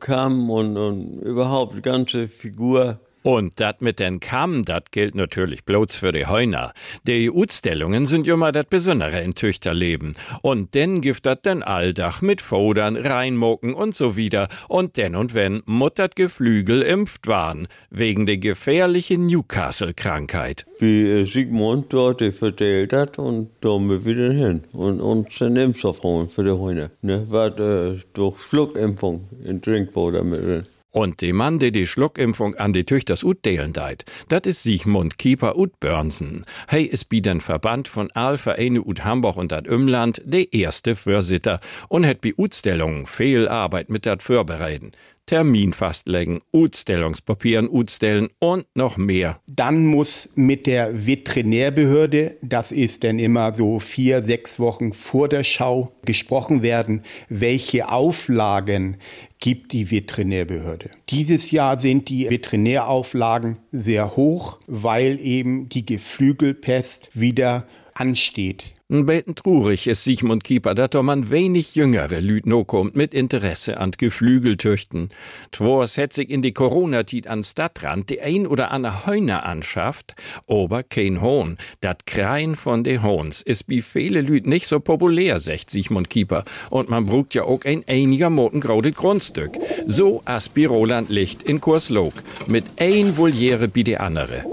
Kamm 0.00 0.48
und, 0.48 0.78
und 0.78 1.20
überhaupt 1.20 1.76
die 1.76 1.82
ganze 1.82 2.28
Figur. 2.28 2.98
Und 3.22 3.60
dat 3.60 3.82
mit 3.82 3.98
den 3.98 4.18
Kamm, 4.20 4.64
dat 4.64 4.90
gilt 4.90 5.14
natürlich 5.14 5.64
bloß 5.64 5.94
für 5.96 6.12
die 6.12 6.26
Heuner. 6.26 6.72
Die 7.06 7.30
Utstellungen 7.30 8.06
sind 8.06 8.26
mal 8.26 8.52
dat 8.52 8.70
Besondere 8.70 9.20
in 9.22 9.34
Tüchterleben. 9.34 10.14
Und 10.42 10.74
denn 10.74 11.00
gibt 11.00 11.24
dat 11.26 11.46
den 11.46 11.62
Alldach 11.62 12.20
mit 12.20 12.40
Fodern, 12.40 12.96
Reinmoken 12.96 13.74
und 13.74 13.94
so 13.94 14.16
wieder. 14.16 14.48
Und 14.68 14.96
denn 14.96 15.14
und 15.14 15.34
wenn 15.34 15.62
muttert 15.66 16.16
Geflügel 16.16 16.82
impft 16.82 17.26
waren, 17.26 17.68
wegen 17.90 18.26
der 18.26 18.38
gefährlichen 18.38 19.26
Newcastle-Krankheit. 19.26 20.66
Wie 20.78 21.02
äh, 21.02 21.24
Sigmund 21.24 21.92
dort 21.92 22.22
verteilt 22.34 22.92
hat 22.92 23.18
und 23.18 23.50
da 23.60 23.78
wir 23.78 24.04
wieder 24.04 24.32
hin. 24.32 24.64
Und 24.72 25.00
uns 25.00 25.38
den 25.38 25.56
Impfstoff 25.56 26.02
holen 26.02 26.28
für 26.28 26.42
die 26.42 26.50
Heuner. 26.50 26.90
Ne? 27.02 27.24
Was 27.28 27.58
äh, 27.58 28.00
durch 28.14 28.40
Schluckimpfung 28.40 29.28
in 29.44 29.62
Trinkwater 29.62 30.24
mit 30.24 30.44
drin. 30.44 30.62
Und 30.94 31.22
de 31.22 31.32
Mann, 31.32 31.58
der 31.58 31.70
die 31.70 31.86
Schluckimpfung 31.86 32.54
an 32.56 32.74
die 32.74 32.84
Tüchters 32.84 33.24
utdelen 33.24 33.72
deit, 33.72 34.04
dat 34.28 34.46
is 34.46 34.62
Sigmund 34.62 35.16
Kieper 35.16 35.56
ut 35.56 35.80
Börnsen. 35.80 36.44
Hey 36.68 36.84
is 36.84 37.06
bi 37.06 37.22
den 37.22 37.40
Verband 37.40 37.88
von 37.88 38.10
all 38.10 38.36
Vereine 38.36 38.82
ut 38.82 39.02
Hamburg 39.02 39.38
und 39.38 39.52
dat 39.52 39.66
Umland 39.66 40.20
de 40.26 40.46
erste 40.50 40.94
Vorsitter 40.94 41.60
und 41.88 42.04
het 42.04 42.20
bi 42.20 42.34
Utstellungen 42.36 43.06
viel 43.06 43.48
Arbeit 43.48 43.88
mit 43.88 44.04
dat 44.04 44.22
vorbereiten. 44.22 44.92
Termin 45.26 45.72
fastlegen, 45.72 46.40
Utstellungspapieren 46.52 47.68
utstellen 47.70 48.28
und 48.40 48.66
noch 48.74 48.96
mehr. 48.96 49.40
Dann 49.46 49.86
muss 49.86 50.28
mit 50.34 50.66
der 50.66 51.06
Veterinärbehörde, 51.06 52.36
das 52.42 52.72
ist 52.72 53.04
dann 53.04 53.18
immer 53.18 53.54
so 53.54 53.78
vier, 53.78 54.24
sechs 54.24 54.58
Wochen 54.58 54.92
vor 54.92 55.28
der 55.28 55.44
Schau, 55.44 55.92
gesprochen 56.04 56.62
werden, 56.62 57.02
welche 57.28 57.88
Auflagen 57.88 58.96
gibt 59.42 59.72
die 59.72 59.90
Veterinärbehörde. 59.90 60.90
Dieses 61.10 61.50
Jahr 61.50 61.80
sind 61.80 62.08
die 62.08 62.30
Veterinärauflagen 62.30 63.58
sehr 63.72 64.14
hoch, 64.14 64.60
weil 64.68 65.18
eben 65.18 65.68
die 65.68 65.84
Geflügelpest 65.84 67.10
wieder 67.12 67.66
ansteht. 67.92 68.76
Beten 68.92 69.34
trurig 69.34 69.86
ist 69.86 70.04
Sigmund 70.04 70.44
Kieper, 70.44 70.74
dat 70.74 70.92
man 70.92 71.30
wenig 71.30 71.74
jüngere 71.74 72.20
Lüd 72.20 72.44
no 72.44 72.62
kommt 72.62 72.94
mit 72.94 73.14
Interesse 73.14 73.78
an 73.78 73.92
Geflügeltüchten. 73.92 75.08
Twors 75.50 75.96
het 75.96 76.12
sich 76.12 76.28
in 76.28 76.42
die 76.42 76.52
Corona-Tit 76.52 77.26
an 77.26 77.42
Stadtrand 77.42 78.10
die 78.10 78.20
ein 78.20 78.46
oder 78.46 78.70
andere 78.70 79.06
Heuner 79.06 79.46
anschafft, 79.46 80.14
aber 80.46 80.82
kein 80.82 81.22
Hohn. 81.22 81.56
Dat 81.80 82.04
Krein 82.04 82.54
von 82.54 82.84
de 82.84 82.98
Hohns 82.98 83.40
ist 83.40 83.64
wie 83.66 83.80
viele 83.80 84.20
Lüd 84.20 84.46
nicht 84.46 84.66
so 84.66 84.78
populär, 84.78 85.40
sagt 85.40 85.70
Sigmund 85.70 86.10
Kieper. 86.10 86.44
Und 86.68 86.90
man 86.90 87.06
brugt 87.06 87.32
ja 87.32 87.44
auch 87.44 87.64
ein 87.64 87.84
einiger 87.88 88.28
Motengraudet 88.28 88.94
Grundstück. 88.94 89.52
So 89.86 90.20
as 90.26 90.50
Roland 90.54 91.08
Licht 91.08 91.42
in 91.44 91.62
Kurslog. 91.62 92.12
Mit 92.46 92.64
ein 92.78 93.16
Voliere 93.16 93.70
wie 93.72 93.84
die 93.84 93.96
andere. 93.96 94.44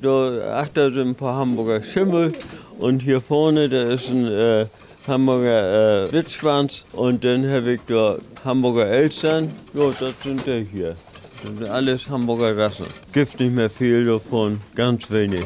Da 0.00 0.60
achter 0.60 0.90
sind 0.90 1.08
ein 1.08 1.14
paar 1.14 1.36
Hamburger 1.36 1.82
Schimmel 1.82 2.32
und 2.78 3.00
hier 3.00 3.20
vorne, 3.20 3.68
da 3.68 3.82
ist 3.82 4.08
ein 4.08 4.26
äh, 4.26 4.66
Hamburger 5.06 6.04
äh, 6.04 6.12
Witzschwanz 6.12 6.84
und 6.92 7.24
dann 7.24 7.48
habe 7.50 7.74
ich 7.74 7.80
da 7.86 8.18
Hamburger 8.44 8.86
Elstern. 8.86 9.52
Ja, 9.74 9.90
das 9.98 10.14
sind 10.22 10.46
die 10.46 10.66
hier. 10.70 10.96
Das 11.42 11.42
sind 11.42 11.68
alles 11.68 12.08
Hamburger 12.08 12.56
Rassen. 12.56 12.86
Gibt 13.12 13.38
nicht 13.38 13.54
mehr 13.54 13.70
viel 13.70 14.06
davon, 14.06 14.60
ganz 14.74 15.10
wenig. 15.10 15.44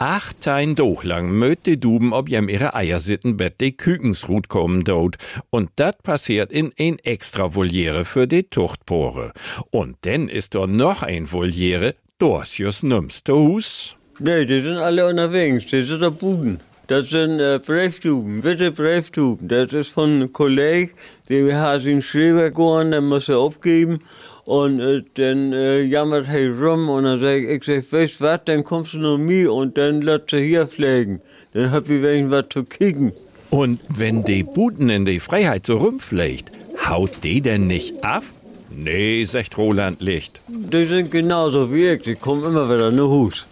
Acht 0.00 0.42
Tein 0.42 0.76
lang 1.02 1.32
möt 1.32 1.66
die 1.66 1.80
Duben 1.80 2.12
ob 2.12 2.28
jem 2.28 2.48
ihre 2.48 2.74
Eier 2.74 3.00
sitten 3.00 3.36
bett 3.36 3.60
de 3.60 3.72
Kükensrut 3.72 4.48
kommen 4.48 4.84
dort. 4.84 5.16
Und 5.50 5.70
dat 5.74 6.04
passiert 6.04 6.52
in 6.52 6.72
ein 6.78 7.00
extra 7.00 7.52
Voliere 7.52 8.04
für 8.04 8.28
die 8.28 8.44
Tuchtpore. 8.44 9.32
Und 9.70 9.96
denn 10.04 10.28
ist 10.28 10.54
dort 10.54 10.70
noch 10.70 11.02
ein 11.02 11.32
Voliere, 11.32 11.96
Dorsius 12.18 12.84
nümmste 12.84 13.34
Hus. 13.34 13.96
Nee, 14.20 14.44
die 14.44 14.60
sind 14.60 14.78
alle 14.78 15.06
unterwegs. 15.06 15.66
Die 15.66 15.82
sind 15.82 16.02
da 16.02 16.10
Buden. 16.10 16.60
Das 16.88 17.10
sind 17.10 17.38
äh, 17.38 17.60
Brieftuben, 17.64 18.40
bitte 18.40 18.72
Brieftuben. 18.72 19.46
Das 19.46 19.72
ist 19.74 19.90
von 19.90 20.10
einem 20.10 20.32
Kollegen, 20.32 20.90
der 21.28 21.60
hat 21.60 21.84
ihn 21.84 22.00
Schreiber 22.00 22.50
gehauen, 22.50 22.90
der 22.90 23.02
muss 23.02 23.28
er 23.28 23.38
aufgeben. 23.38 24.00
Und 24.46 24.80
äh, 24.80 25.04
dann 25.14 25.52
äh, 25.52 25.82
jammert 25.82 26.26
er 26.28 26.58
rum 26.58 26.88
und 26.88 27.04
dann 27.04 27.20
sag 27.20 27.42
ich, 27.42 27.68
ich 27.68 27.90
sag, 27.90 27.92
weißt 27.92 28.20
was, 28.22 28.40
dann 28.46 28.64
kommst 28.64 28.94
du 28.94 28.98
noch 28.98 29.18
mir 29.18 29.52
und 29.52 29.76
dann 29.76 30.00
lässt 30.00 30.32
er 30.32 30.40
hier 30.40 30.66
pflegen. 30.66 31.20
Dann 31.52 31.70
hab 31.70 31.90
ich 31.90 32.02
wenig 32.02 32.30
was 32.30 32.46
zu 32.48 32.64
kicken. 32.64 33.12
Und 33.50 33.80
wenn 33.90 34.24
die 34.24 34.42
Buden 34.42 34.88
in 34.88 35.04
die 35.04 35.20
Freiheit 35.20 35.66
so 35.66 35.76
rumflecht, 35.76 36.50
haut 36.88 37.22
die 37.22 37.42
denn 37.42 37.66
nicht 37.66 38.02
ab? 38.02 38.24
Nee, 38.70 39.24
sagt 39.26 39.58
Roland 39.58 40.00
Licht. 40.00 40.40
Die 40.48 40.86
sind 40.86 41.10
genauso 41.10 41.72
wie 41.72 41.88
ich, 41.88 42.02
die 42.02 42.14
kommen 42.14 42.44
immer 42.44 42.66
wieder 42.68 42.88
in 42.88 42.96
den 42.96 43.06
Hus. 43.06 43.46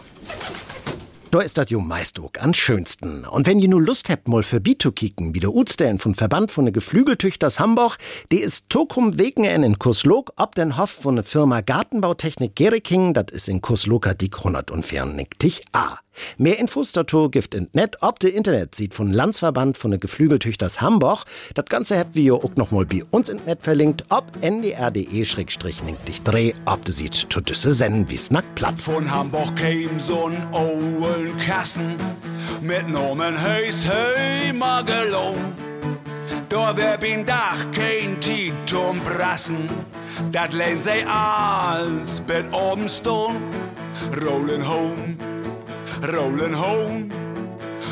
Da 1.30 1.40
ist 1.40 1.58
das 1.58 1.68
jo 1.70 1.80
meist 1.80 2.18
auch 2.18 2.30
am 2.40 2.54
schönsten. 2.54 3.26
Und 3.26 3.46
wenn 3.46 3.58
ihr 3.58 3.68
nur 3.68 3.82
Lust 3.82 4.08
habt, 4.08 4.26
mal 4.26 4.42
für 4.42 4.62
zu 4.78 4.92
kicken, 4.92 5.34
wie 5.34 5.40
der 5.40 5.54
Utstellen 5.54 5.98
von 5.98 6.14
Verband 6.14 6.50
von 6.50 6.64
de 6.64 6.72
Geflügeltüchters 6.72 7.60
Hamburg, 7.60 7.98
die 8.32 8.38
ist 8.38 8.70
Tokum 8.70 9.18
Wegen 9.18 9.44
in 9.44 9.78
Kurslok, 9.78 10.32
ob 10.36 10.54
den 10.54 10.78
Hoff 10.78 10.90
von 10.90 11.16
der 11.16 11.24
Firma 11.24 11.60
Gartenbautechnik 11.60 12.54
Geriking, 12.56 13.12
das 13.12 13.26
ist 13.32 13.48
in 13.48 13.60
Kursloka 13.60 14.14
dick 14.14 14.38
194 14.38 15.64
A. 15.72 15.98
Mehr 16.38 16.58
Infos 16.58 16.92
dazu 16.92 17.28
gibt 17.30 17.54
in 17.54 17.68
net 17.72 17.96
ob 18.00 18.18
de 18.20 18.30
Internet 18.30 18.74
sieht 18.74 18.94
von 18.94 19.12
Landsverband 19.12 19.78
von 19.78 19.90
der 19.90 20.00
Geflügeltüchters 20.00 20.80
Hamburg. 20.80 21.24
Das 21.54 21.66
ganze 21.66 21.98
habt 21.98 22.14
wir 22.14 22.34
auch 22.34 22.56
noch 22.56 22.70
mal 22.70 22.86
bei 22.86 23.02
uns 23.10 23.28
in 23.28 23.40
Net 23.46 23.62
verlinkt, 23.62 24.04
ob 24.08 24.24
ndr.de-dich 24.42 26.22
dreh, 26.24 26.52
ob 26.64 26.84
de 26.84 26.94
sieht 26.94 27.14
zu 27.14 27.40
düsse 27.40 27.72
senden 27.72 28.08
wie 28.10 28.16
Snack 28.16 28.54
platt. 28.54 28.80
Von 28.82 29.10
Hamburg 29.10 29.56
käm 29.56 29.98
so'n 29.98 30.34
ollen 30.52 31.36
Kassen 31.38 31.96
mit 32.62 32.88
Nomen 32.88 33.40
Heis 33.40 33.84
Heimagelon. 33.86 35.36
Da 36.48 36.76
wär 36.76 36.96
bin 36.96 37.26
Dach 37.26 37.70
kein 37.72 38.20
Titum 38.20 39.00
Brassen, 39.00 39.68
dat 40.30 40.52
lehnt 40.52 40.82
sei 40.82 41.04
als 41.06 42.20
Bett 42.20 42.46
oben 42.52 42.88
stone. 42.88 43.40
Rolling 44.22 44.62
home, 44.62 45.16
rolling 46.02 46.52
home, 46.52 47.10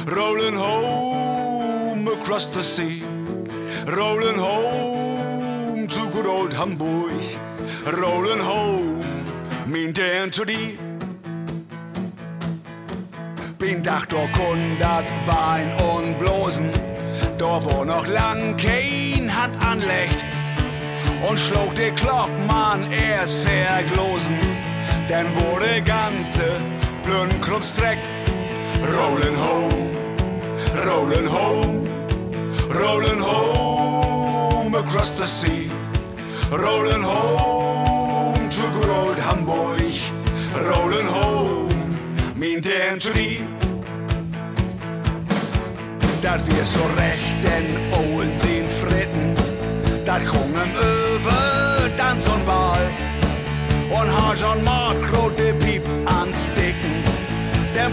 rolling 0.06 0.54
home 0.54 2.08
across 2.08 2.46
the 2.46 2.62
sea. 2.62 3.02
Rolling 3.86 4.38
home 4.38 5.86
to 5.86 6.10
good 6.10 6.26
old 6.26 6.52
Hamburg. 6.52 7.22
Rolling 7.86 8.40
home, 8.40 9.04
mean 9.66 9.92
down 9.92 10.30
to 10.30 10.44
the 10.44 10.78
bin 13.64 13.82
dach 13.82 14.04
doch 14.06 14.28
hundert 14.38 15.06
Wein 15.26 15.72
und 15.80 16.18
Blosen, 16.18 16.68
da 17.38 17.64
wo 17.64 17.84
noch 17.84 18.06
lang 18.06 18.56
kein 18.58 19.30
Hand 19.34 19.56
anlegt 19.64 20.22
und 21.26 21.38
schlug 21.38 21.74
der 21.74 21.92
Klockmann 21.92 22.92
erst 22.92 23.36
verglosen, 23.38 24.38
dann 25.08 25.34
wurde 25.36 25.80
ganze 25.82 26.60
Blönkruppstreck 27.04 27.98
rolling 28.80 29.34
home, 29.34 29.92
rolling 30.86 31.26
home, 31.26 31.86
rolling 32.68 33.18
home 33.18 34.74
across 34.74 35.10
the 35.10 35.26
sea, 35.26 35.70
rolling 36.50 37.02
home 37.02 38.48
to 38.48 38.62
good 38.76 38.88
old 38.88 39.18
Hamburg, 39.18 39.92
rolling 40.54 41.06
home 41.06 41.74
to 43.00 43.12
die. 43.12 43.40
Dat 46.22 46.40
wir 46.46 46.64
so 46.64 46.80
recht 46.96 47.36
den 47.44 47.66
Owen 47.92 48.36
sehen 48.36 48.68
fritten, 48.80 49.34
dat 50.06 50.24
kommen 50.24 50.70
über 50.72 51.90
Tanz 51.98 52.26
und 52.26 52.46
Ball. 52.46 52.86
Und 53.90 54.08
har 54.10 54.34
John 54.34 54.64
Makro 54.64 55.30
de 55.36 55.52
Piep 55.52 55.82
ansticken, 56.06 56.63
den 57.74 57.92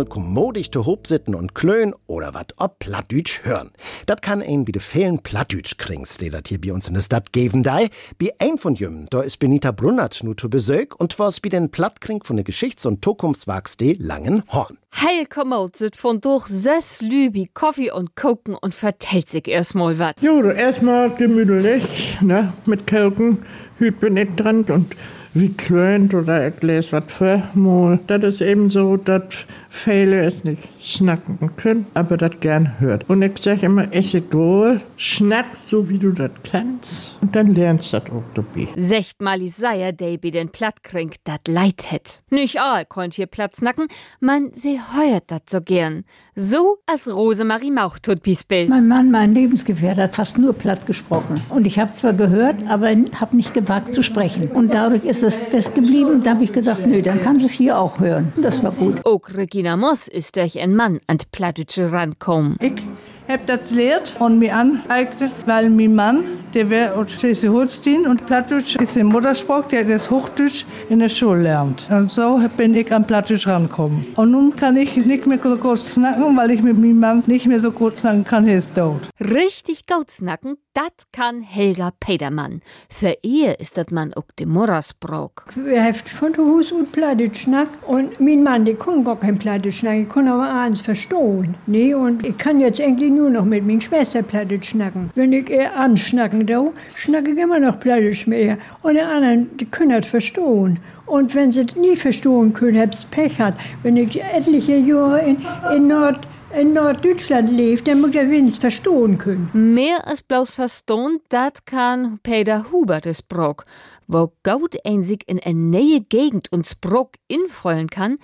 Einfach 0.00 0.16
mal 0.16 0.22
kommodisch 0.22 0.70
zu 0.70 0.86
Hob 0.86 1.06
sitten 1.06 1.34
und 1.34 1.54
klönen 1.54 1.94
oder 2.06 2.32
wat 2.32 2.54
ob 2.56 2.78
Plattdütsch 2.78 3.44
hören. 3.44 3.70
Dat 4.06 4.22
kann 4.22 4.40
ein 4.40 4.66
wie 4.66 4.72
de 4.72 4.80
fehlen 4.80 5.18
Plattdütsch 5.18 5.76
krings, 5.76 6.16
die 6.16 6.30
dat 6.30 6.48
hier 6.48 6.58
bei 6.58 6.72
uns 6.72 6.88
in 6.88 6.94
der 6.94 7.02
Stadt 7.02 7.32
geben 7.32 7.62
dei. 7.62 7.90
Bi 8.16 8.30
ein 8.38 8.56
von 8.56 8.74
jüm, 8.74 9.08
da 9.10 9.20
is 9.20 9.36
Benita 9.36 9.72
Brunnert 9.72 10.22
nu 10.22 10.32
zu 10.32 10.48
Besög 10.48 10.98
und 10.98 11.18
was 11.18 11.40
bi 11.40 11.50
den 11.50 11.70
Plattkring 11.70 12.22
von 12.24 12.36
der 12.36 12.44
Geschichts- 12.44 12.86
und 12.86 13.04
Zukunftswachs 13.04 13.76
de 13.76 13.94
Langen 13.98 14.42
Horn. 14.50 14.78
Heil 14.94 15.26
kommt 15.26 15.76
sit 15.76 15.96
von 15.96 16.20
durch 16.22 16.46
ses 16.46 17.02
Lübi, 17.02 17.50
Kaffee 17.52 17.90
und 17.90 18.16
Koken 18.16 18.54
und 18.54 18.74
vertellt 18.74 19.28
sich 19.28 19.48
erstmal 19.48 19.98
wat. 19.98 20.22
Jo, 20.22 20.42
erstmal 20.42 21.10
gemütlich, 21.10 22.16
ne, 22.22 22.54
mit 22.64 22.86
Kelken, 22.86 23.40
hüt 23.76 24.00
bin 24.00 24.16
ich 24.16 24.34
dran 24.34 24.64
und 24.64 24.96
wie 25.32 25.50
klönt 25.50 26.12
oder 26.12 26.52
lese 26.60 26.92
was 26.92 27.04
für 27.06 27.42
mal. 27.54 27.98
Das 28.06 28.22
ist 28.22 28.40
eben 28.40 28.68
so, 28.70 28.96
dass 28.96 29.22
viele 29.70 30.24
es 30.24 30.44
nicht 30.44 30.68
snacken 30.82 31.56
können, 31.56 31.86
aber 31.94 32.16
das 32.16 32.32
gern 32.40 32.78
hört. 32.80 33.08
Und 33.08 33.22
ich 33.22 33.38
sage 33.40 33.66
immer, 33.66 33.92
esse 33.94 34.22
wohl, 34.32 34.80
schnack 34.96 35.46
so 35.66 35.88
wie 35.88 35.98
du 35.98 36.10
das 36.10 36.32
kannst 36.50 37.16
und 37.22 37.34
dann 37.34 37.54
lernst 37.54 37.92
du 37.92 38.00
das 38.00 38.10
auch 38.10 38.24
dabei. 38.34 38.68
Secht 38.76 39.22
mal 39.22 39.40
Isaiah, 39.40 39.92
der 39.92 40.18
bi 40.18 40.30
den 40.30 40.50
Plattkring 40.50 41.12
dat 41.24 41.46
leid 41.48 41.90
het. 41.90 42.22
Nicht 42.30 42.60
all 42.60 42.84
konnt 42.84 43.14
hier 43.14 43.26
Platz 43.26 43.62
nacken, 43.62 43.86
man 44.20 44.50
se 44.54 44.78
heuert 44.94 45.30
dat 45.30 45.48
so 45.48 45.60
gern. 45.60 46.04
So 46.34 46.78
als 46.86 47.06
Rosemarie 47.06 47.70
Mauch 47.70 47.98
tut 47.98 48.22
Bispel. 48.22 48.68
Mein 48.68 48.88
Mann, 48.88 49.10
mein 49.10 49.34
Lebensgefährte, 49.34 50.02
hat 50.02 50.16
fast 50.16 50.38
nur 50.38 50.54
platt 50.54 50.86
gesprochen. 50.86 51.40
Und 51.50 51.66
ich 51.66 51.78
habe 51.78 51.92
zwar 51.92 52.14
gehört, 52.14 52.56
aber 52.68 52.88
habe 52.88 53.36
nicht 53.36 53.52
gewagt 53.54 53.94
zu 53.94 54.02
sprechen. 54.02 54.50
Und 54.50 54.72
dadurch 54.74 55.04
ist 55.04 55.22
es 55.22 55.42
festgeblieben. 55.42 56.12
Und 56.14 56.26
da 56.26 56.30
habe 56.30 56.44
ich 56.44 56.52
gedacht, 56.52 56.86
nö, 56.86 57.02
dann 57.02 57.20
kann 57.20 57.36
es 57.36 57.50
hier 57.50 57.78
auch 57.78 58.00
hören. 58.00 58.32
Und 58.36 58.44
das 58.44 58.64
war 58.64 58.72
gut. 58.72 59.04
Auch 59.04 59.20
Regina 59.60 59.76
Moss 59.76 60.08
ist 60.08 60.36
durch 60.36 60.58
ein 60.58 60.74
Mann 60.74 61.00
an 61.06 61.18
Plattdütsche 61.32 61.92
rankommen. 61.92 62.56
Ich 62.60 62.82
hab 63.28 63.46
das 63.46 63.68
gelehrt 63.68 64.16
und 64.18 64.38
mir 64.38 64.56
aneignet, 64.56 65.32
weil 65.44 65.68
mein 65.68 65.94
Mann, 65.94 66.24
der 66.54 66.70
wäre 66.70 66.94
aus 66.94 67.10
Schleswig-Holstein 67.12 68.06
und 68.06 68.26
Plattdeutsch 68.26 68.76
ist 68.76 68.96
im 68.96 69.08
Muttersprach, 69.08 69.66
der 69.68 69.84
das 69.84 70.10
Hochdeutsch 70.10 70.64
in 70.88 70.98
der 70.98 71.08
Schule 71.08 71.42
lernt. 71.42 71.86
Und 71.90 72.10
so 72.10 72.40
bin 72.56 72.74
ich 72.74 72.92
an 72.92 73.06
Plattdeutsch 73.06 73.46
rangekommen. 73.46 74.06
Und 74.16 74.30
nun 74.32 74.56
kann 74.56 74.76
ich 74.76 74.96
nicht 74.96 75.26
mehr 75.26 75.38
so 75.42 75.56
gut 75.56 75.78
snacken, 75.78 76.36
weil 76.36 76.50
ich 76.50 76.62
mit 76.62 76.78
meinem 76.78 76.98
Mann 76.98 77.22
nicht 77.26 77.46
mehr 77.46 77.60
so 77.60 77.70
gut 77.70 77.96
snacken 77.96 78.24
kann, 78.24 78.48
er 78.48 78.58
ist 78.58 78.74
tot. 78.74 79.08
Richtig 79.20 79.86
gut 79.86 80.10
snacken, 80.10 80.56
dat 80.74 80.92
kann 81.12 81.42
Helga 81.42 81.90
Pedermann. 82.00 82.60
Für 82.88 83.16
ihr 83.22 83.58
ist 83.60 83.76
das 83.76 83.90
man 83.90 84.14
auch 84.14 84.30
dem 84.38 84.50
Muttersprach. 84.50 85.30
Wir 85.54 85.82
haben 85.82 85.94
von 85.94 86.36
Hus 86.36 86.72
und 86.72 86.92
Plattdeutsch 86.92 87.42
schnack 87.42 87.68
und 87.86 88.20
mein 88.20 88.42
Mann, 88.42 88.64
der 88.64 88.74
kann 88.74 89.04
gar 89.04 89.18
kein 89.18 89.38
Plattdeutsch 89.38 89.78
schnacken, 89.78 90.02
ich 90.02 90.08
kann 90.08 90.28
aber 90.28 90.52
eins 90.52 90.80
verstehen. 90.80 91.54
Nee, 91.66 91.94
und 91.94 92.24
ich 92.24 92.36
kann 92.36 92.60
jetzt 92.60 92.80
eigentlich 92.80 93.10
nur 93.10 93.30
noch 93.30 93.44
mit 93.44 93.66
meiner 93.66 93.80
Schwester 93.80 94.22
Plattdeutsch 94.22 94.70
schnacken. 94.70 95.10
Wenn 95.14 95.32
ich 95.32 95.48
ihr 95.50 95.74
anschnacken 95.76 96.39
da, 96.46 96.72
schnacke 96.94 97.32
ich 97.32 97.38
immer 97.38 97.58
noch 97.58 97.78
Plattdeutsch 97.80 98.26
mit 98.26 98.40
ihr. 98.40 98.58
Und 98.82 98.94
die 98.94 99.00
anderen, 99.00 99.56
die 99.56 99.66
können 99.66 100.00
das 100.00 100.10
verstehen. 100.10 100.78
Und 101.06 101.34
wenn 101.34 101.52
sie 101.52 101.66
das 101.66 101.76
nie 101.76 101.96
verstehen 101.96 102.52
können, 102.52 102.80
hab's 102.80 103.04
Pech 103.04 103.38
hat. 103.38 103.54
Wenn 103.82 103.96
ich 103.96 104.22
etliche 104.22 104.76
Jahre 104.76 105.20
in, 105.20 105.38
in 105.74 105.88
Nord 105.88 106.26
in 106.58 106.72
Norddeutschland 106.72 107.50
lebt, 107.50 107.86
dann 107.86 108.00
muss 108.00 108.14
er 108.14 108.28
wenigstens 108.28 108.58
verstehen 108.58 109.18
können. 109.18 109.50
Mehr 109.52 110.06
als 110.06 110.22
bloß 110.22 110.56
verstehen, 110.56 111.20
dat 111.28 111.64
kann 111.66 112.18
Peter 112.22 112.66
Hubert 112.72 113.06
es 113.06 113.22
Brock. 113.22 113.66
Wo 114.06 114.32
Gaut 114.42 114.76
ein 114.84 115.04
sich 115.04 115.28
in 115.28 115.38
eine 115.38 115.58
neue 115.58 116.00
Gegend 116.00 116.50
und 116.50 116.66
Sprock 116.66 117.12
infreuen 117.28 117.88
kann, 117.88 118.18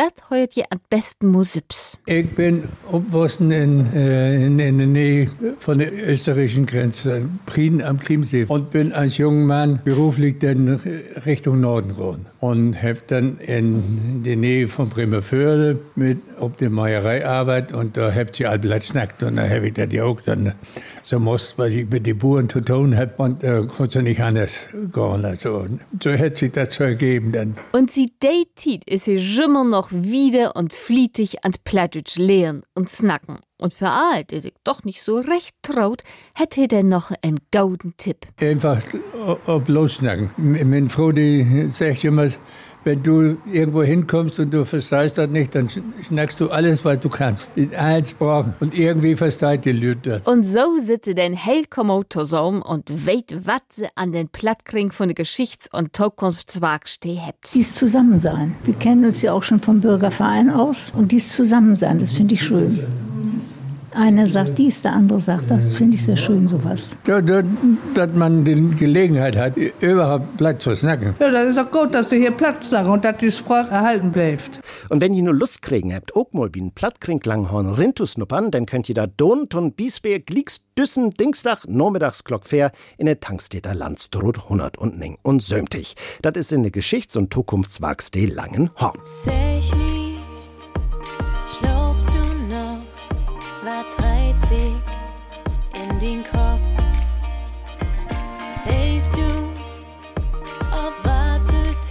dat 0.00 0.22
heuert 0.28 0.54
je 0.54 0.68
an 0.68 0.80
besten 0.88 1.26
Musips. 1.26 1.98
Ich 2.06 2.34
bin 2.34 2.64
aufgewachsen 2.90 3.50
in, 3.50 3.86
äh, 3.94 4.46
in, 4.46 4.58
in 4.58 4.78
der 4.78 4.86
Nähe 4.86 5.30
von 5.58 5.78
der 5.78 5.92
österreichischen 5.92 6.64
Grenze, 6.64 7.28
Prien 7.44 7.82
am 7.82 8.00
Chiemsee. 8.00 8.46
Und 8.48 8.70
bin 8.70 8.94
als 8.94 9.18
junger 9.18 9.44
Mann 9.44 9.80
beruflich 9.84 10.38
dann 10.38 10.80
Richtung 11.26 11.60
Norden 11.60 11.88
gegangen. 11.90 12.26
Und 12.40 12.82
habe 12.82 13.00
dann 13.06 13.36
in 13.40 14.22
der 14.24 14.36
Nähe 14.36 14.68
von 14.68 14.88
Bremerförde 14.88 15.78
mit 15.96 16.18
auf 16.38 16.56
der 16.56 16.70
Meierei 16.70 17.26
arbeitet. 17.26 17.76
Und 17.76 17.98
da 17.98 18.14
habt 18.14 18.40
ihr 18.40 18.50
all 18.50 18.82
schnackt. 18.82 19.22
Und 19.22 19.36
da 19.36 19.46
habe 19.46 19.66
ich 19.66 19.74
das 19.74 19.92
ja 19.92 20.04
auch 20.04 20.22
dann 20.22 20.54
so 21.02 21.20
musst, 21.20 21.58
weil 21.58 21.74
ich 21.74 21.90
mit 21.90 22.06
den 22.06 22.16
Buren 22.16 22.48
zu 22.48 22.62
tun 22.62 22.96
habe. 22.96 23.12
Und 23.18 23.42
da 23.42 23.58
äh, 23.58 23.66
konnte 23.66 24.02
nicht 24.02 24.22
anders 24.22 24.60
gehen. 24.72 25.24
Also, 25.26 25.66
so 26.02 26.10
hätte 26.10 26.38
sich 26.38 26.52
das 26.52 26.74
so 26.74 26.84
ergeben 26.84 27.32
dann. 27.32 27.56
Und 27.72 27.90
sie 27.90 28.12
datet 28.20 28.84
ist 28.86 29.04
sie 29.04 29.16
immer 29.16 29.64
noch 29.64 29.89
wieder 29.90 30.56
und 30.56 30.72
flietig 30.72 31.44
an 31.44 31.52
Plattdeutsch 31.64 32.16
lehren 32.16 32.62
und 32.74 32.88
snacken. 32.88 33.38
Und 33.58 33.74
für 33.74 33.90
all, 33.90 34.24
der 34.24 34.40
sich 34.40 34.54
doch 34.64 34.84
nicht 34.84 35.02
so 35.02 35.18
recht 35.18 35.54
traut, 35.62 36.02
hätte 36.34 36.66
er 36.70 36.82
noch 36.82 37.10
einen 37.22 37.38
gauden 37.50 37.94
Tipp. 37.96 38.26
Einfach 38.38 38.82
ob 39.46 39.68
lossnacken. 39.68 40.30
Meine 40.38 40.88
Frau, 40.88 41.12
die 41.12 41.68
sagt 41.68 42.04
immer, 42.04 42.28
wenn 42.84 43.02
du 43.02 43.36
irgendwo 43.52 43.82
hinkommst 43.82 44.40
und 44.40 44.52
du 44.52 44.64
verstehst 44.64 45.18
das 45.18 45.28
nicht, 45.28 45.54
dann 45.54 45.68
schnackst 45.68 46.40
du 46.40 46.50
alles, 46.50 46.84
was 46.84 47.00
du 47.00 47.08
kannst. 47.08 47.52
In 47.56 47.74
allen 47.74 48.04
Sprachen. 48.04 48.54
Und 48.60 48.74
irgendwie 48.74 49.16
versteht 49.16 49.64
die 49.64 49.72
Leute 49.72 50.10
das. 50.10 50.26
Und 50.26 50.44
so 50.44 50.78
sitze 50.78 51.14
den 51.14 51.34
Hellkommo 51.34 52.04
zusammen 52.08 52.62
und 52.62 53.06
weht, 53.06 53.36
was 53.44 53.60
sie 53.74 53.88
an 53.94 54.12
den 54.12 54.28
Plattkring 54.28 54.92
von 54.92 55.08
der 55.08 55.14
Geschichts- 55.14 55.68
und 55.72 55.96
Zukunftswag 55.96 56.88
steht. 56.88 57.34
Dies 57.54 57.74
Zusammensein. 57.74 58.54
Wir 58.64 58.74
kennen 58.74 59.04
uns 59.04 59.22
ja 59.22 59.32
auch 59.32 59.42
schon 59.42 59.58
vom 59.58 59.80
Bürgerverein 59.80 60.50
aus. 60.50 60.92
Und 60.94 61.12
dies 61.12 61.34
Zusammensein, 61.34 61.98
das 61.98 62.12
finde 62.12 62.34
ich 62.34 62.42
schön. 62.42 62.80
Einer 63.92 64.28
sagt 64.28 64.58
dies, 64.58 64.82
der 64.82 64.92
andere 64.92 65.20
sagt 65.20 65.50
das. 65.50 65.74
Finde 65.74 65.96
ich 65.96 66.04
sehr 66.04 66.16
schön, 66.16 66.46
sowas. 66.46 66.90
Ja, 67.06 67.20
dass, 67.20 67.44
man 68.14 68.44
die 68.44 68.70
Gelegenheit 68.76 69.36
hat, 69.36 69.56
überhaupt 69.56 70.36
Platz 70.36 70.62
zu 70.62 70.74
snacken. 70.74 71.14
Ja, 71.18 71.30
das 71.30 71.50
ist 71.50 71.58
doch 71.58 71.70
gut, 71.70 71.94
dass 71.94 72.10
wir 72.10 72.18
hier 72.18 72.30
Platz 72.30 72.70
sagen 72.70 72.88
und 72.88 73.04
dass 73.04 73.16
die 73.16 73.32
Sprache 73.32 73.74
erhalten 73.74 74.12
bleibt. 74.12 74.60
Und 74.88 75.00
wenn 75.00 75.12
ihr 75.12 75.22
nur 75.22 75.34
Lust 75.34 75.62
kriegen 75.62 75.92
habt, 75.92 76.14
auch 76.14 76.32
mal 76.32 76.50
wie 76.52 76.60
ein 76.60 76.72
Plattkring 76.72 77.20
Langhorn 77.24 77.68
rintusnuppern, 77.68 78.50
dann 78.50 78.66
könnt 78.66 78.88
ihr 78.88 78.94
da 78.94 79.06
Don, 79.06 79.48
Ton, 79.48 79.72
Biesbeer, 79.72 80.20
Glieks, 80.20 80.60
Düssen, 80.78 81.10
Dingstag, 81.10 81.66
Nachmittagsglock 81.66 82.46
fair 82.46 82.70
in 82.96 83.06
der 83.06 83.20
Tankstädter 83.20 83.74
Landstrut 83.74 84.44
100 84.44 84.78
und 84.78 84.98
Ning 84.98 85.18
und 85.22 85.42
Sömtig. 85.42 85.96
Das 86.22 86.34
ist 86.36 86.52
in 86.52 86.62
der 86.62 86.72
Geschichts- 86.72 87.16
und 87.16 87.34
Zukunftswachs 87.34 88.10
de 88.12 88.26
Langenhorn. 88.26 88.98
Sech 89.24 89.74
nie, 89.74 90.16
schlobst 91.46 91.79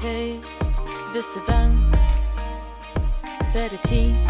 wat 0.01 0.11
du 0.11 0.41
tust, 0.41 0.81
bist 1.13 1.35
du 1.35 1.39
bang 1.45 1.77
für 3.51 3.69
die 3.69 3.77
Tiet? 3.77 4.27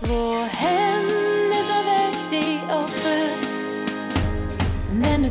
Wohin 0.00 1.06
ist 1.50 1.70
er 1.70 1.84
weg, 1.84 2.16
die 2.30 2.60
auch 2.70 2.88
führt? 2.88 3.42
Wenn 5.00 5.30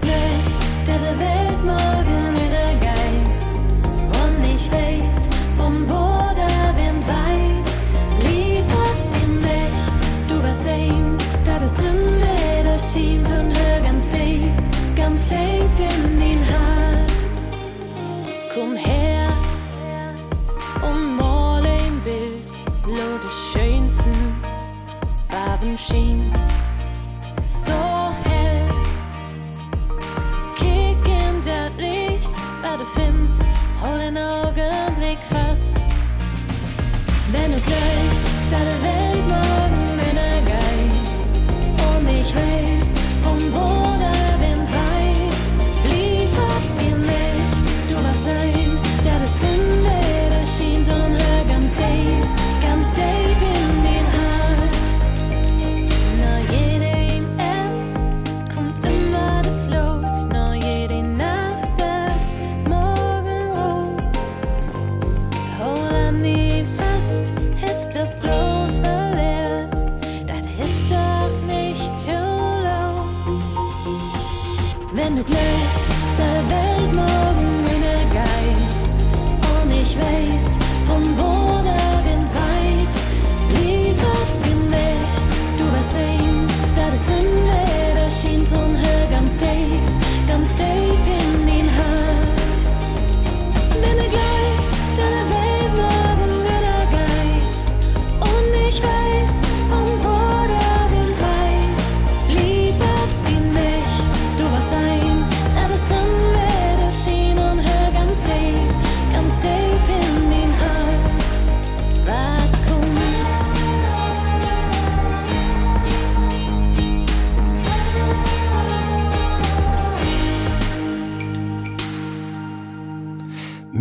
shame 25.91 26.20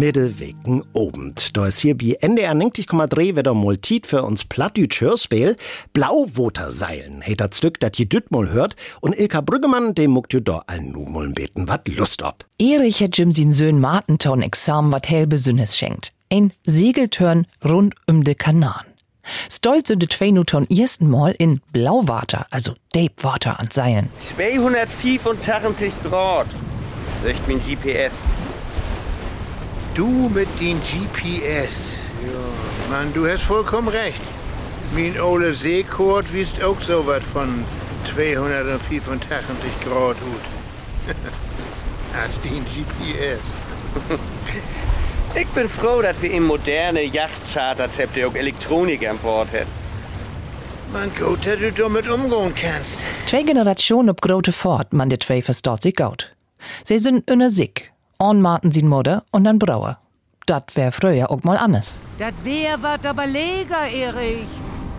Middewegen 0.00 0.82
obend. 0.94 1.54
Da 1.58 1.66
ist 1.66 1.80
hier 1.80 1.94
bei 1.94 2.16
NDR 2.22 2.54
90,3 2.54 3.36
wieder 3.36 3.52
mal 3.52 3.76
Tiet 3.76 4.06
für 4.06 4.22
uns 4.22 4.46
Plattdütsch 4.46 5.02
Hörspiel. 5.02 5.58
Blauwoterseilen, 5.92 7.20
heet 7.20 7.42
das 7.42 7.58
Stück, 7.58 7.78
dat 7.80 7.98
je 7.98 8.06
düt 8.06 8.30
mal 8.30 8.48
hört. 8.48 8.76
Und 9.02 9.18
Ilka 9.18 9.42
Brüggemann, 9.42 9.94
dem 9.94 10.12
muckt 10.12 10.32
ju 10.32 10.40
da 10.40 10.62
all 10.66 10.80
nu 10.80 11.04
mal 11.04 11.28
beten, 11.28 11.68
wat 11.68 11.86
Lust 11.86 12.22
ob. 12.22 12.46
Erich 12.58 13.02
hat 13.02 13.18
Jim 13.18 13.30
sin 13.30 13.52
Söhn 13.52 13.78
Martenton 13.78 14.40
exam 14.40 14.90
wat 14.90 15.10
hell 15.10 15.26
Besünnes 15.26 15.76
schenkt. 15.76 16.14
Ein 16.32 16.50
Segeltörn 16.64 17.46
rund 17.62 17.94
um 18.06 18.24
de 18.24 18.34
Kanal. 18.34 18.86
Stolz 19.50 19.88
sind 19.88 20.00
de 20.00 20.08
zwei 20.08 20.30
Newton 20.30 20.66
ersten 20.70 21.10
Mal 21.10 21.34
in 21.38 21.60
Blauwater, 21.74 22.46
also 22.48 22.72
Deepwater 22.94 23.60
an 23.60 23.68
Seilen. 23.70 24.08
285 24.16 25.92
Grad, 26.02 26.46
sagt 27.22 27.46
mein 27.46 27.60
GPS. 27.60 28.14
Du 29.94 30.29
mit 30.29 30.48
den 30.61 30.81
GPS. 30.81 31.98
Ja, 32.22 32.90
Mann, 32.90 33.12
du 33.12 33.26
hast 33.26 33.42
vollkommen 33.42 33.88
recht. 33.88 34.20
Mein 34.94 35.20
Ole 35.20 35.55
Seekort 35.55 36.33
wisst 36.33 36.62
auch 36.62 36.81
so 36.81 37.07
was 37.07 37.22
von 37.24 37.64
285 38.14 39.81
Grad 39.85 40.16
gut. 40.20 41.16
Hast 42.14 42.44
den 42.44 42.64
GPS. 42.64 43.57
Ich 45.33 45.46
bin 45.46 45.68
froh, 45.68 46.03
dass 46.03 46.20
wir 46.22 46.33
im 46.33 46.44
moderne 46.44 47.05
Yachtcharters 47.05 48.00
habt, 48.00 48.16
der 48.16 48.26
auch 48.26 48.35
Elektronik 48.35 49.07
an 49.09 49.16
Bord 49.18 49.53
hat. 49.53 49.68
Man 50.92 51.09
gut, 51.14 51.46
dass 51.46 51.61
du 51.61 51.70
damit 51.70 52.09
umgehen 52.09 52.53
kannst. 52.61 52.98
Zwei 53.26 53.44
Generationen 53.44 54.11
ob 54.11 54.20
grote 54.20 54.50
Fort, 54.50 54.92
man 54.92 55.09
de 55.09 55.20
zwei 55.20 55.40
verstaut 55.40 55.83
sich 55.83 55.94
gaut. 55.94 56.35
Sie 56.83 56.98
sind 56.98 57.31
inner 57.31 57.48
sick. 57.48 57.89
On 58.22 58.40
Marten 58.42 58.70
sin 58.70 58.87
Mutter 58.87 59.24
und 59.33 59.44
dann 59.44 59.59
Brauer. 59.59 59.98
dat 60.50 60.74
wär 60.76 60.90
früher 60.92 61.30
auch 61.30 61.42
mal 61.44 61.56
anders. 61.56 61.98
Das 62.18 62.35
wär 62.42 62.83
wat 62.83 63.06
aber 63.06 63.26
leger, 63.26 63.85
Erich. 63.88 64.52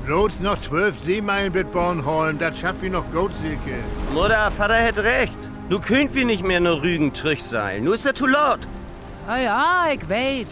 Bloß 0.06 0.40
noch 0.40 0.60
zwölf 0.62 1.00
Seemeilen 1.00 1.54
mit 1.54 1.72
Bornholm, 1.72 2.40
das 2.40 2.58
schafft 2.60 2.82
wie 2.82 2.90
noch 2.90 3.04
Goatsilke. 3.12 3.78
Mutter, 4.14 4.50
Vater 4.58 4.76
hätte 4.76 5.04
recht. 5.04 5.42
Nu 5.70 5.80
könnt 5.80 6.16
wir 6.16 6.26
nicht 6.26 6.44
mehr 6.44 6.60
nur 6.60 6.82
Rügen 6.82 7.12
seilen. 7.38 7.84
Nu 7.84 7.92
ist 7.94 8.06
er 8.06 8.16
zu 8.16 8.28
laut. 8.28 8.62
Ah 9.28 9.38
ja, 9.38 9.86
ich 9.94 10.08
weet. 10.10 10.48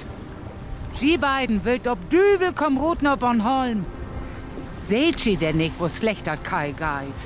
Sie 0.96 1.18
beiden 1.18 1.64
wild 1.66 1.88
ob 1.88 1.98
Düvel 2.10 2.52
komm 2.54 2.78
rot 2.78 3.02
nach 3.02 3.18
Bornholm. 3.18 3.86
Seht 4.78 5.20
sie 5.20 5.38
denn 5.38 5.58
nicht, 5.58 5.80
wo 5.80 5.88
schlechter 5.90 6.38
Kai 6.38 6.68
geht? 6.72 7.20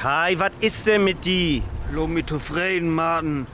Kai, 0.00 0.34
was 0.38 0.52
ist 0.60 0.86
denn 0.86 1.04
mit 1.04 1.24
die? 1.24 1.62
Lob 1.92 2.08
mich 2.08 2.26
zufrieden, 2.26 2.90
Martin. 2.94 3.46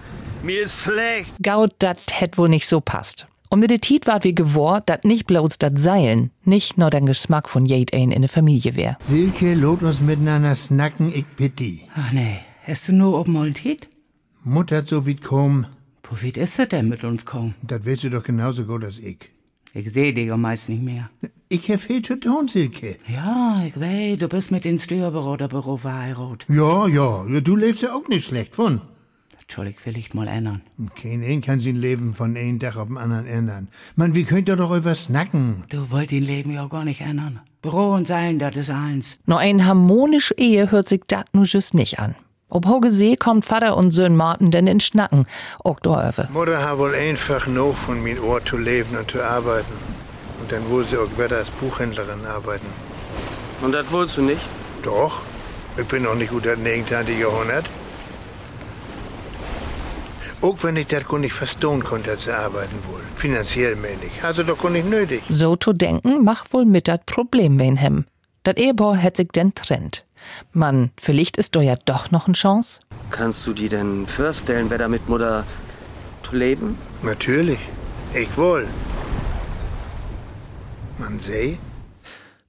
Mir 0.44 0.64
ist 0.64 0.82
schlecht. 0.82 1.32
Gaut, 1.42 1.72
dat 1.78 2.02
hätt 2.12 2.36
wohl 2.36 2.50
nicht 2.50 2.68
so 2.68 2.82
passt. 2.82 3.26
Und 3.48 3.60
mit 3.60 3.70
der 3.70 3.80
Tiet 3.80 4.06
ward 4.06 4.24
wie 4.24 4.34
gewor, 4.34 4.82
dat 4.84 5.06
nicht 5.06 5.26
bloß 5.26 5.56
dat 5.56 5.78
Seilen, 5.78 6.32
nicht 6.44 6.76
nur 6.76 6.90
den 6.90 7.06
Geschmack 7.06 7.48
von 7.48 7.64
jed 7.64 7.94
ein 7.94 8.10
in 8.10 8.20
der 8.20 8.28
Familie 8.28 8.76
wär. 8.76 8.98
Silke, 9.08 9.54
lot 9.54 9.82
uns 9.82 10.02
miteinander 10.02 10.54
snacken, 10.54 11.10
ich 11.14 11.24
bitte. 11.24 11.78
Ach 11.96 12.12
nee, 12.12 12.40
hast 12.66 12.88
du 12.88 12.92
nur 12.92 13.18
oben 13.18 13.32
mal 13.32 13.54
Tiet? 13.54 13.88
Mutter 14.42 14.78
hat 14.78 14.88
so 14.88 15.06
weit 15.06 15.22
kommen. 15.22 15.66
Wo 16.02 16.22
weit 16.22 16.36
ist 16.36 16.58
er 16.58 16.66
denn 16.66 16.90
mit 16.90 17.04
uns 17.04 17.24
kommen? 17.24 17.54
Das 17.62 17.86
weißt 17.86 18.04
du 18.04 18.10
doch 18.10 18.24
genauso 18.24 18.64
gut 18.66 18.84
als 18.84 18.98
ich. 18.98 19.30
Ich 19.72 19.90
seh 19.94 20.12
dich 20.12 20.26
ja 20.26 20.36
meist 20.36 20.68
nicht 20.68 20.82
mehr. 20.82 21.08
Ich 21.48 21.70
hab 21.70 21.80
viel 21.80 22.02
zu 22.02 22.20
tun, 22.20 22.48
Silke. 22.48 22.98
Ja, 23.08 23.64
ich 23.66 23.80
weiß, 23.80 24.18
du 24.18 24.28
bist 24.28 24.50
mit 24.50 24.66
ins 24.66 24.84
Steuerberaterbüro 24.84 25.78
verheiratet. 25.78 26.46
Ja, 26.50 26.86
ja, 26.86 27.24
ja, 27.26 27.40
du 27.40 27.56
lebst 27.56 27.80
ja 27.80 27.94
auch 27.94 28.06
nicht 28.08 28.26
schlecht 28.26 28.54
von. 28.54 28.82
Ich 29.46 29.78
vielleicht 29.78 30.14
mal 30.14 30.26
ändern. 30.26 30.62
Kein 31.00 31.22
ein 31.22 31.40
kann 31.40 31.60
sein 31.60 31.76
Leben 31.76 32.14
von 32.14 32.36
einem 32.36 32.58
Tag 32.58 32.76
auf 32.76 32.88
den 32.88 32.98
anderen 32.98 33.26
ändern. 33.26 33.68
Man, 33.94 34.14
wie 34.14 34.24
könnt 34.24 34.48
ihr 34.48 34.56
doch 34.56 34.74
über 34.74 34.94
snacken? 34.94 35.64
Du 35.68 35.90
wollt 35.90 36.10
dein 36.10 36.22
Leben 36.22 36.50
ja 36.52 36.66
gar 36.66 36.84
nicht 36.84 37.00
ändern. 37.00 37.40
Büro 37.62 37.94
und 37.94 38.08
Seilen, 38.08 38.38
das 38.38 38.56
ist 38.56 38.70
eins. 38.70 39.18
Nur 39.26 39.38
ein 39.38 39.64
harmonische 39.64 40.34
Ehe 40.36 40.70
hört 40.70 40.88
sich 40.88 41.02
dat 41.06 41.32
nu 41.32 41.44
just 41.44 41.74
nicht 41.74 41.98
an. 41.98 42.14
Ob 42.48 42.66
Hoge 42.66 42.90
See 42.90 43.16
kommt 43.16 43.44
Vater 43.44 43.76
und 43.76 43.90
Söhn 43.90 44.16
Martin 44.16 44.50
denn 44.50 44.66
in 44.66 44.80
Schnacken, 44.80 45.26
auch 45.62 45.80
doröwe. 45.80 46.28
Mutter 46.32 46.62
hat 46.62 46.78
wohl 46.78 46.94
einfach 46.94 47.46
noch 47.46 47.74
von 47.74 48.02
mein 48.02 48.18
Ohr 48.20 48.44
zu 48.44 48.56
leben 48.56 48.96
und 48.96 49.10
zu 49.10 49.22
arbeiten. 49.22 49.72
Und 50.40 50.52
dann 50.52 50.68
wohl 50.68 50.84
sie 50.84 50.96
auch 50.96 51.10
wieder 51.18 51.38
als 51.38 51.50
Buchhändlerin 51.50 52.26
arbeiten. 52.26 52.66
Und 53.62 53.72
das 53.72 53.90
wolltest 53.90 54.18
du 54.18 54.22
nicht? 54.22 54.42
Doch. 54.82 55.22
Ich 55.76 55.86
bin 55.86 56.02
noch 56.02 56.14
nicht 56.14 56.30
gut 56.30 56.44
das 56.44 56.58
19. 56.58 57.18
Jahrhundert. 57.18 57.66
Auch 60.44 60.62
wenn 60.62 60.76
ich 60.76 60.88
das 60.88 61.10
nicht 61.10 61.32
verstehen 61.32 61.82
konnte, 61.82 62.10
dass 62.10 62.24
sie 62.24 62.36
arbeiten 62.36 62.76
wohl. 62.86 63.00
Finanziell 63.14 63.76
meine 63.76 64.04
ich. 64.04 64.22
Also 64.22 64.42
doch 64.42 64.58
gar 64.58 64.70
nicht 64.70 64.86
nötig. 64.86 65.22
So 65.30 65.56
zu 65.56 65.72
denken, 65.72 66.22
macht 66.22 66.52
wohl 66.52 66.66
mit 66.66 66.86
dat 66.86 67.06
Problem 67.06 67.58
wen 67.58 67.76
hem. 67.76 68.04
Dat 68.42 68.58
Ehepaar 68.58 68.94
hätt 68.94 69.16
sich 69.16 69.28
denn 69.28 69.54
trennt. 69.54 70.04
Man, 70.52 70.90
vielleicht 71.00 71.38
ist 71.38 71.56
doch 71.56 71.62
ja 71.62 71.76
doch 71.86 72.10
noch 72.10 72.26
eine 72.26 72.34
Chance. 72.34 72.80
Kannst 73.10 73.46
du 73.46 73.54
dir 73.54 73.70
denn 73.70 74.06
vorstellen, 74.06 74.66
wer 74.68 74.76
da 74.76 74.86
mit 74.86 75.08
Mutter 75.08 75.44
zu 76.22 76.36
leben? 76.36 76.76
Natürlich. 77.02 77.60
Ich 78.12 78.36
wohl. 78.36 78.66
Man 80.98 81.18
seh. 81.20 81.56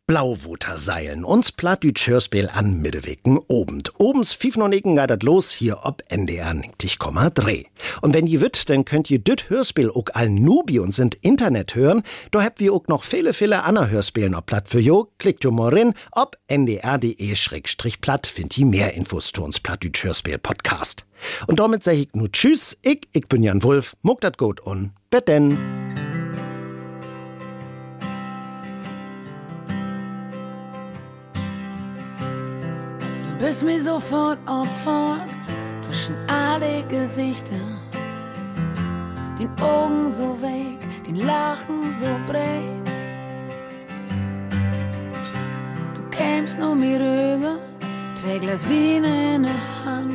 Blauwoter 0.07 0.77
seilen, 0.77 1.25
uns 1.25 1.51
Plattdütsch 1.51 2.05
Hörspiel 2.05 2.47
an 2.53 2.79
Middewicken 2.79 3.39
obend. 3.47 3.91
Obens 3.97 4.33
Fiefnoniken 4.33 4.95
geidet 4.95 5.23
los 5.23 5.49
hier 5.49 5.79
ob 5.81 6.03
NDR 6.09 6.51
90,3. 6.51 7.65
Und 8.01 8.13
wenn 8.13 8.27
ihr 8.27 8.39
wütt, 8.39 8.69
dann 8.69 8.85
könnt 8.85 9.09
ihr 9.09 9.17
düt 9.17 9.49
Hörspiel 9.49 9.89
auch 9.89 10.05
all 10.13 10.29
Nubi 10.29 10.77
und 10.77 10.91
sind 10.91 11.15
Internet 11.15 11.73
hören. 11.73 12.03
Da 12.29 12.43
habt 12.43 12.59
wir 12.59 12.73
auch 12.73 12.85
noch 12.87 13.03
viele, 13.03 13.33
viele 13.33 13.63
andere 13.63 13.89
Hörspielen 13.89 14.35
ob 14.35 14.45
Platt 14.45 14.67
für 14.67 14.79
jo. 14.79 15.09
Klickt 15.17 15.43
jo 15.43 15.49
mal 15.49 15.73
rein, 15.73 15.95
ob 16.11 16.37
ndr.de-platt 16.49 18.27
findet 18.27 18.57
ihr 18.59 18.65
mehr 18.67 18.93
Infos 18.93 19.31
zu 19.31 19.43
uns 19.43 19.59
Plattdütsch 19.59 20.03
Hörspiel 20.03 20.37
Podcast. 20.37 21.07
Und 21.47 21.59
damit 21.59 21.83
sag 21.83 21.93
ich 21.93 22.09
nu 22.13 22.27
tschüss, 22.27 22.77
ich, 22.83 23.07
ich 23.11 23.27
bin 23.27 23.41
Jan 23.41 23.63
Wulf, 23.63 23.95
muck 24.03 24.21
dat 24.21 24.37
gut 24.37 24.59
und 24.59 24.91
betten. 25.09 25.57
Du 25.95 26.04
bist 33.39 33.63
mir 33.63 33.81
sofort 33.81 34.39
Opfer 34.45 35.17
zwischen 35.81 36.15
alle 36.27 36.83
Gesichter. 36.87 37.55
Den 39.37 39.49
Augen 39.61 40.09
so 40.09 40.41
weg, 40.41 40.79
den 41.05 41.17
Lachen 41.17 41.93
so 41.93 42.07
breit. 42.27 42.87
Du 45.95 46.01
kämst 46.09 46.57
nur 46.57 46.75
mir 46.75 46.99
rüber, 46.99 47.57
zwei 48.21 48.37
Glas 48.39 48.65
Wein 48.69 49.03
in 49.03 49.43
der 49.43 49.85
Hand. 49.85 50.13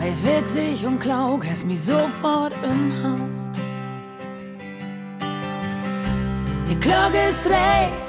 Weiß 0.00 0.24
witzig 0.24 0.84
und 0.84 0.98
klaug, 0.98 1.46
hast 1.48 1.64
mich 1.64 1.80
sofort 1.80 2.52
im 2.64 2.92
Haut. 3.02 3.56
Die 6.68 6.80
Glocke 6.80 7.28
ist 7.28 7.46
drei 7.46 8.01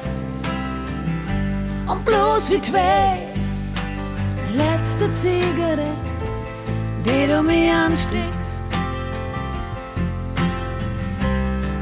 und 1.87 2.05
bloß 2.05 2.49
wie 2.49 2.61
zwei. 2.61 3.19
Letzte 4.55 5.11
Zigarette, 5.13 5.87
die 7.05 7.27
du 7.27 7.41
mir 7.41 7.73
anstickst. 7.73 8.63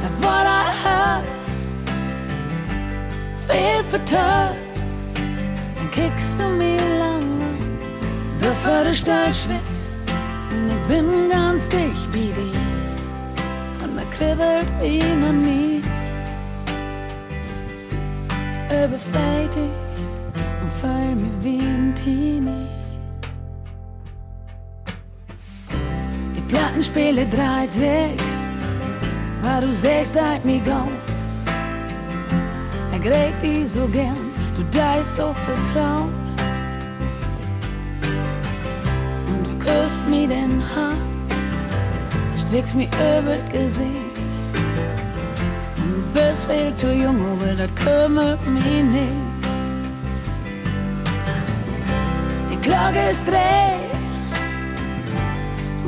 Da 0.01 0.27
war 0.27 0.43
das 0.43 0.85
hart, 0.85 1.23
viel 3.49 3.83
vertört. 3.89 4.55
Dann 5.75 5.91
kickst 5.91 6.39
du 6.39 6.43
mir 6.43 6.81
lange, 6.99 7.49
bevor 8.39 8.83
du 8.85 8.93
stolz 8.93 9.43
schwippst. 9.43 9.91
Und 10.51 10.69
ich 10.69 10.87
bin 10.87 11.29
ganz 11.29 11.67
dicht 11.67 12.13
wie 12.13 12.31
dir. 12.31 12.59
Und 13.83 13.97
da 13.97 14.03
kribbelt 14.15 14.67
wie 14.81 14.99
noch 14.99 15.33
nie. 15.33 15.81
Überfällt 18.69 19.55
und 20.83 21.43
wie 21.43 21.59
ein 21.59 21.93
Teenie. 21.95 22.67
Die 26.35 26.41
Plattenspiele 26.53 27.25
dreht 27.25 27.71
sich, 27.71 28.17
weil 29.41 29.61
du 29.61 29.73
sagst, 29.73 30.19
halt 30.19 30.43
mir 30.45 30.59
go. 30.59 30.87
Er 32.91 32.99
gräbt 32.99 33.41
dich 33.41 33.71
so 33.71 33.87
gern, 33.87 34.17
du 34.55 34.63
deist 34.77 35.17
so 35.17 35.33
vertraut. 35.33 36.09
Und 39.27 39.47
du 39.47 39.65
küsst 39.65 40.07
mir 40.07 40.27
den 40.27 40.61
Hals, 40.75 41.23
strickst 42.37 42.75
mir 42.75 42.87
über 42.87 43.35
das 43.37 43.51
Gesicht. 43.51 44.15
Du 45.77 46.19
bist 46.19 46.45
viel 46.45 46.75
zu 46.77 46.91
jung, 46.93 47.17
aber 47.33 47.55
das 47.55 47.73
kümmert 47.75 48.45
mich 48.47 48.83
nicht. 48.83 49.30
Ist 53.11 53.27
drei, 53.27 53.73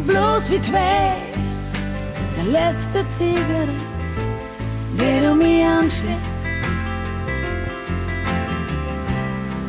bloß 0.05 0.51
wie 0.51 0.59
zwei. 0.59 1.13
Der 2.35 2.43
letzte 2.43 3.07
Zigarette, 3.07 3.71
die 4.93 5.25
du 5.25 5.33
mir 5.33 5.65
ansteckst. 5.65 6.19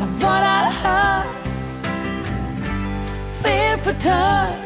Da 0.00 0.26
war 0.26 0.40
das 0.40 0.82
hart, 0.82 1.26
viel 3.44 3.78
vertört. 3.78 4.58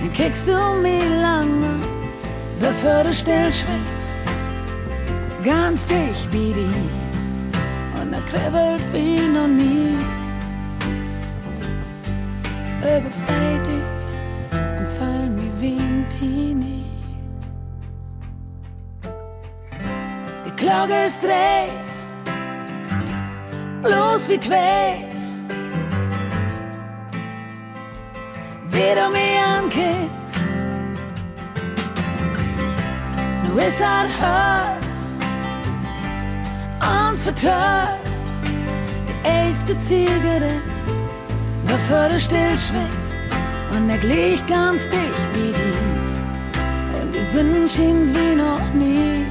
Dann 0.00 0.12
kickst 0.14 0.48
du 0.48 0.58
mir 0.80 1.04
lange, 1.20 1.80
bevor 2.60 3.04
du 3.04 3.12
still 3.12 3.52
schwimmst. 3.52 4.24
Ganz 5.44 5.84
dicht 5.86 6.32
wie 6.32 6.54
die, 6.54 8.00
und 8.00 8.14
er 8.14 8.22
kribbelt 8.22 8.82
wie 8.92 9.20
noch 9.28 9.46
nie. 9.46 10.23
Dich 12.84 13.02
und 14.52 14.88
fall 14.98 15.30
wie 15.58 15.78
ein 15.78 16.06
Teenie. 16.10 16.84
Die 20.44 20.50
Glocke 20.54 21.06
ist 21.06 21.22
drei, 21.24 21.70
bloß 23.80 24.28
wie 24.28 24.38
zwei. 24.38 25.02
Wie 28.68 28.94
du 28.94 29.08
mich 29.10 29.38
ankisst, 29.56 30.38
nu 33.44 33.56
ist 33.56 33.82
halt 33.82 34.10
hört, 34.20 34.84
uns 37.08 37.22
vertört. 37.22 37.98
Die 39.08 39.26
erste 39.26 39.78
Zigarette, 39.78 40.73
du 42.14 42.20
still 42.20 42.58
schwimmst. 42.58 43.14
Und 43.74 43.90
er 43.90 43.98
glich 43.98 44.46
ganz 44.46 44.88
dicht 44.88 45.28
wie 45.34 45.52
die. 45.52 47.00
Und 47.00 47.12
die 47.14 47.26
Sonne 47.32 47.68
schien 47.68 48.14
wie 48.14 48.36
noch 48.36 48.72
nie. 48.72 49.26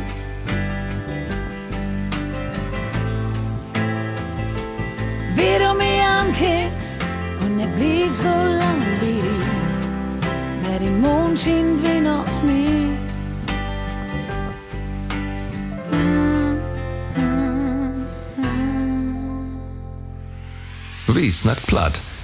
Wie 5.35 5.55
du 5.63 5.73
mich 5.73 6.01
ankickst 6.19 6.99
und 7.41 7.59
ich 7.59 7.71
blieb 7.77 8.13
so 8.13 8.35
lang 8.61 8.81
wie 9.01 9.21
die, 9.21 9.45
na 10.63 10.79
die 10.79 10.89
Mond 10.89 11.39
schien 11.39 11.81
wie 11.83 12.01
noch 12.01 12.43
nie. 12.43 12.89
Wie 21.07 21.31
snackt 21.31 21.67
platt? 21.67 22.01